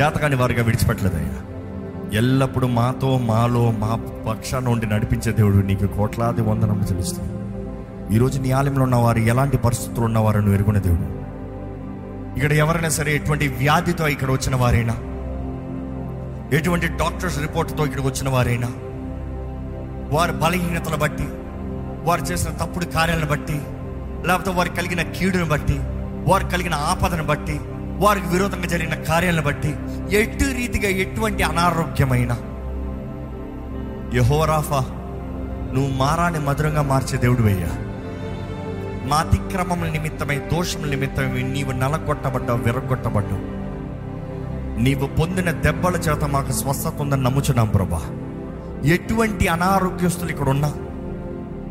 చేతకాని 0.00 0.34
వారిగా 0.34 0.62
విడిచిపెట్టలేదయ్యా. 0.62 1.32
ఎల్లప్పుడూ 2.12 2.66
మాతో 2.66 3.18
మాలో 3.18 3.70
మా 3.70 4.00
పక్షాన 4.28 4.68
ఉండి 4.68 4.86
నడిపించే 4.86 5.32
దేవుడు 5.32 5.56
నీకు 5.56 5.86
కోట్లాది 5.86 6.40
వందనం 6.40 6.86
చెల్లిస్తుంది 6.90 7.32
ఈరోజు 8.14 8.40
నీ 8.40 8.50
ఆలయంలో 8.50 8.82
ఉన్నవారు 8.82 9.18
ఎలాంటి 9.18 9.56
పరిస్థితులు 9.56 10.04
ఉన్నవారు 10.04 10.38
నువ్వు 10.38 10.54
ఎరుగున్న 10.54 10.78
దేవుడు? 10.78 11.16
ఇక్కడ 12.38 12.52
ఎవరైనా 12.52 12.88
సరే 12.88 13.14
ఎటువంటి 13.14 13.48
వ్యాధితో 13.48 14.08
ఇక్కడ 14.08 14.30
వచ్చిన 14.30 14.56
వారైనా 14.56 14.94
ఎటువంటి 16.52 16.86
డాక్టర్స్ 16.88 17.38
రిపోర్ట్తో 17.38 17.84
ఇక్కడికి 17.84 18.08
వచ్చిన 18.08 18.28
వారైనా 18.28 18.68
వారి 20.16 20.32
బలహీనతను 20.32 20.96
బట్టి 20.96 21.28
వారు 22.04 22.22
చేసిన 22.22 22.50
తప్పుడు 22.52 22.84
కార్యాలను 22.84 23.26
బట్టి 23.26 23.60
లేకపోతే 24.28 24.50
వారు 24.50 24.68
కలిగిన 24.68 25.02
కీడును 25.02 25.44
బట్టి 25.44 25.78
వారు 26.30 26.44
కలిగిన 26.44 26.74
ఆపదను 26.74 27.24
బట్టి 27.24 27.60
వారికి 27.98 28.28
విరోధంగా 28.28 28.66
జరిగిన 28.66 28.94
కార్యాలను 29.02 29.42
బట్టి 29.42 29.74
ఎటు 30.16 30.44
రీతిగా 30.44 30.88
ఎటువంటి 30.88 31.42
అనారోగ్యమైన 31.42 32.32
యహోరాఫా 34.14 34.80
నువ్వు 35.74 35.90
మారాన్ని 35.90 36.40
మధురంగా 36.40 36.82
మార్చే 36.82 37.18
దేవుడు 37.18 37.42
అయ్యా 37.42 37.72
మా 39.06 39.16
అతిక్రమముల 39.16 39.88
నిమిత్తమై 39.88 40.38
దోషముల 40.38 40.90
నిమిత్తమై 40.90 41.42
నీవు 41.42 41.72
నలగొట్టబడ్డావు 41.72 42.58
విరగొట్టబడ్డావు. 42.58 43.55
నీవు 44.76 45.06
పొందిన 45.06 45.50
దెబ్బల 45.50 45.96
చేత 45.96 46.24
మాకు 46.24 46.52
స్వస్థత 46.52 47.00
ఉందని 47.00 47.22
నమ్ముచున్నాం 47.22 47.68
ప్రభా. 47.68 48.02
ఎటువంటి 48.84 49.48
అనారోగ్యస్తులు 49.48 50.30
ఇక్కడ 50.30 50.48
ఉన్నా 50.48 50.72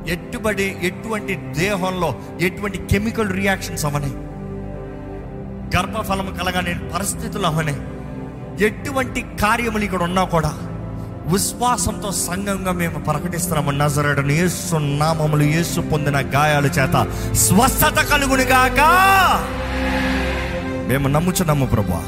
ఎట్టుబడి 0.08 0.78
ఎటువంటి 0.84 1.36
దేహంలో 1.36 2.16
ఎటువంటి 2.42 2.78
కెమికల్ 2.78 3.34
రియాక్షన్స్ 3.34 3.86
అవనే. 3.86 4.12
గర్భఫలం 5.78 6.38
కలగని 6.40 6.90
పరిస్థితులు 6.94 7.48
అవనే. 7.48 7.76
ఎటువంటి 8.66 9.22
కార్యములు 9.42 9.84
ఇక్కడ 9.84 10.04
ఉన్నా 10.04 10.24
కూడా 10.24 10.54
విశ్వాసంతో 11.28 12.12
సంఘంగా 12.12 12.72
మేము 12.72 13.00
ప్రకటిస్తున్నాము. 13.00 13.72
నజరడను 13.72 14.32
యేసు 14.32 14.76
నామములు 14.76 15.44
యేసు 15.44 15.82
పొందిన 15.82 16.18
గాయాల 16.18 16.66
చేత 16.66 17.08
స్వస్థత 17.34 17.98
కలుగునిగాక. 18.12 18.80
మేము 20.88 21.08
నమ్ముచున్నాము 21.08 21.66
ప్రభా. 21.66 22.04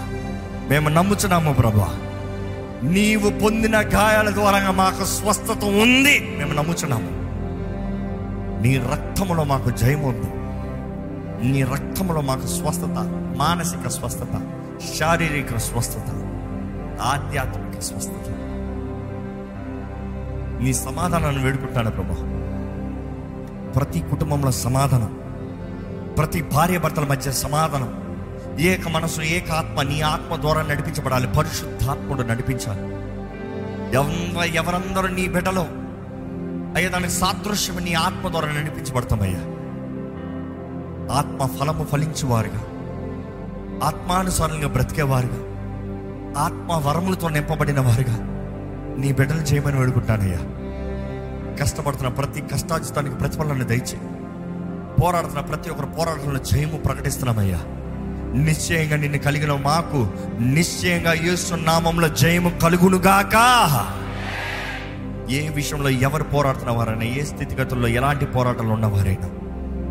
మేము 0.69 0.89
నమ్ముచున్నాము 0.89 1.53
ప్రభా. 1.53 1.99
నీవు 2.83 3.39
పొందిన 3.39 3.77
గాయాల 3.77 4.29
ద్వారా 4.29 4.71
మాకు 4.71 5.05
స్వస్థత 5.05 5.63
ఉంది. 5.63 6.35
మేము 6.37 6.53
నమ్ముచున్నాము. 6.53 7.27
నీ 8.61 8.77
రక్తములో 8.77 9.43
మాకు 9.43 9.69
జయం 9.69 10.01
ఉంది. 10.01 10.31
నీ 11.47 11.63
రక్తములో 11.63 12.21
మాకు 12.21 12.47
స్వస్థత 12.47 12.95
మానసిక 13.37 13.87
స్వస్థత 13.87 14.41
శారీరక 14.99 15.57
స్వస్థత 15.57 16.09
ఆధ్యాత్మిక 17.01 17.79
స్వస్థత. 17.79 18.29
నీ 20.63 20.73
సమాధానాన్ని 20.73 21.43
వేడుకుంటాను 21.43 21.91
ప్రభా. 21.91 22.15
ప్రతి 23.75 23.99
కుటుంబంలో 23.99 24.51
సమాధానం 24.51 25.19
ప్రతి 26.17 26.41
భార్య 26.41 26.79
భర్తల 26.79 27.03
మధ్య 27.03 27.31
సమాధానం 27.31 28.06
ఏక 28.59 28.87
మనసు 28.87 29.21
ఏక 29.21 29.51
ఆత్మ 29.51 29.81
నీ 29.81 30.01
ఆత్మ 30.01 30.35
ద్వారా 30.35 30.61
నడిపించబడాలి. 30.61 31.27
పరిశుద్ధాత్ముడు 31.27 32.21
నడిపించాలి. 32.21 32.97
ఎవ 33.95 34.43
ఎవరందరూ 34.43 35.07
నీ 35.07 35.27
బిడ్డలో 35.27 35.67
అయ్యా 36.75 36.89
దానికి 36.89 37.13
సాదృశ్యం 37.13 37.77
నీ 37.77 37.93
ఆత్మ 37.93 38.27
ద్వారా 38.27 38.51
నడిపించబడతామయ్యా. 38.51 39.39
ఆత్మ 41.13 41.57
ఫలము 41.59 41.83
ఫలించువారుగా. 41.83 42.59
ఆత్మానుసారంగా 43.83 44.67
బ్రతికేవారుగా. 44.67 45.37
ఆత్మ 46.41 46.89
వరములతో 46.89 47.29
నింపబడిన 47.29 47.79
వారుగా. 47.79 48.17
నీ 48.97 49.11
బిడ్డలు 49.11 49.41
చేయమని 49.41 49.79
వేడుకుంటానయ్యా 49.79 50.39
కష్టపడుతున్న 51.55 52.07
ప్రతి 52.07 52.41
కష్టాజితానికి 52.41 53.15
ప్రతిఫలాన్ని 53.15 53.65
దయచే 53.65 53.99
పోరాడుతున్న 55.03 55.39
ప్రతి 55.39 55.69
ఒక్కరు 55.69 55.87
పోరాటంలో 55.87 56.39
జయము 56.39 56.77
ప్రకటిస్తున్నామయ్యా. 56.77 57.61
నిశ్చయంగా 58.37 58.95
నిన్ను 58.95 59.17
కలిగిన 59.17 59.53
మాకు 59.53 60.09
నిశ్చయంగా 60.39 61.13
యేసు 61.13 61.55
నామంలో 61.55 62.07
జయము 62.07 62.49
కలుగునుగాక. 62.49 63.35
ఏ 65.31 65.49
విషయంలో 65.49 65.89
ఎవరు 65.89 66.23
పోరాడుతున్న 66.23 66.71
వారైనా 66.71 67.03
ఏ 67.03 67.23
స్థితిగతుల్లో 67.23 67.87
ఎలాంటి 67.87 68.25
పోరాటాలు 68.25 68.69
ఉన్నవారైనా 68.69 69.29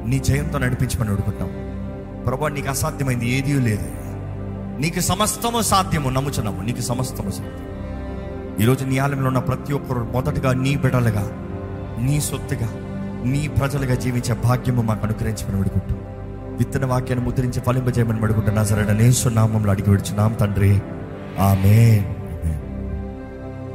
నీ 0.06 0.18
జయంతో 0.18 0.58
నడిపించమని 0.58 1.10
అడుగుతాం 1.10 1.48
ప్రభా 2.26 2.48
నీకు 2.48 2.68
అసాధ్యమైంది 2.68 3.28
ఏదీ 3.28 3.52
లేదు. 3.52 3.88
నీకు 4.80 5.00
సమస్తము 5.00 5.62
సాధ్యము 5.62 6.10
నమ్ముచున్నాము. 6.10 6.62
నీకు 6.62 6.80
సమస్తము 6.80 7.30
సాధ్యం. 7.30 7.66
ఈరోజు 8.60 8.84
నీ 8.84 8.98
ఆలయంలో 8.98 9.26
ఉన్న 9.26 9.38
ప్రతి 9.38 9.72
ఒక్కరు 9.72 10.08
మొదటగా 10.12 10.52
నీ 10.52 10.76
బిడలుగా 10.76 11.30
నీ 12.00 12.20
సొత్తుగా 12.20 12.68
నీ 13.24 13.48
ప్రజలుగా 13.48 13.94
జీవించే 13.94 14.34
భాగ్యము 14.34 14.82
మాకు 14.82 15.06
అనుగ్రహించమని 15.06 15.56
వేడుకుంటాం 15.56 15.98
విత్తన 16.56 16.86
వాక్యాన్ని 16.86 17.26
ముద్రించి 17.26 17.60
ఫలింపజేయమని 17.60 18.20
వేడుకుంటున్నా 18.20 18.64
సరే 18.64 18.92
నేసు 18.92 19.28
నామంలో 19.28 19.70
అడిగి 19.70 19.90
విడుచున్నాం 19.90 20.32
తండ్రి. 20.32 20.80
ఆమె 21.38 22.04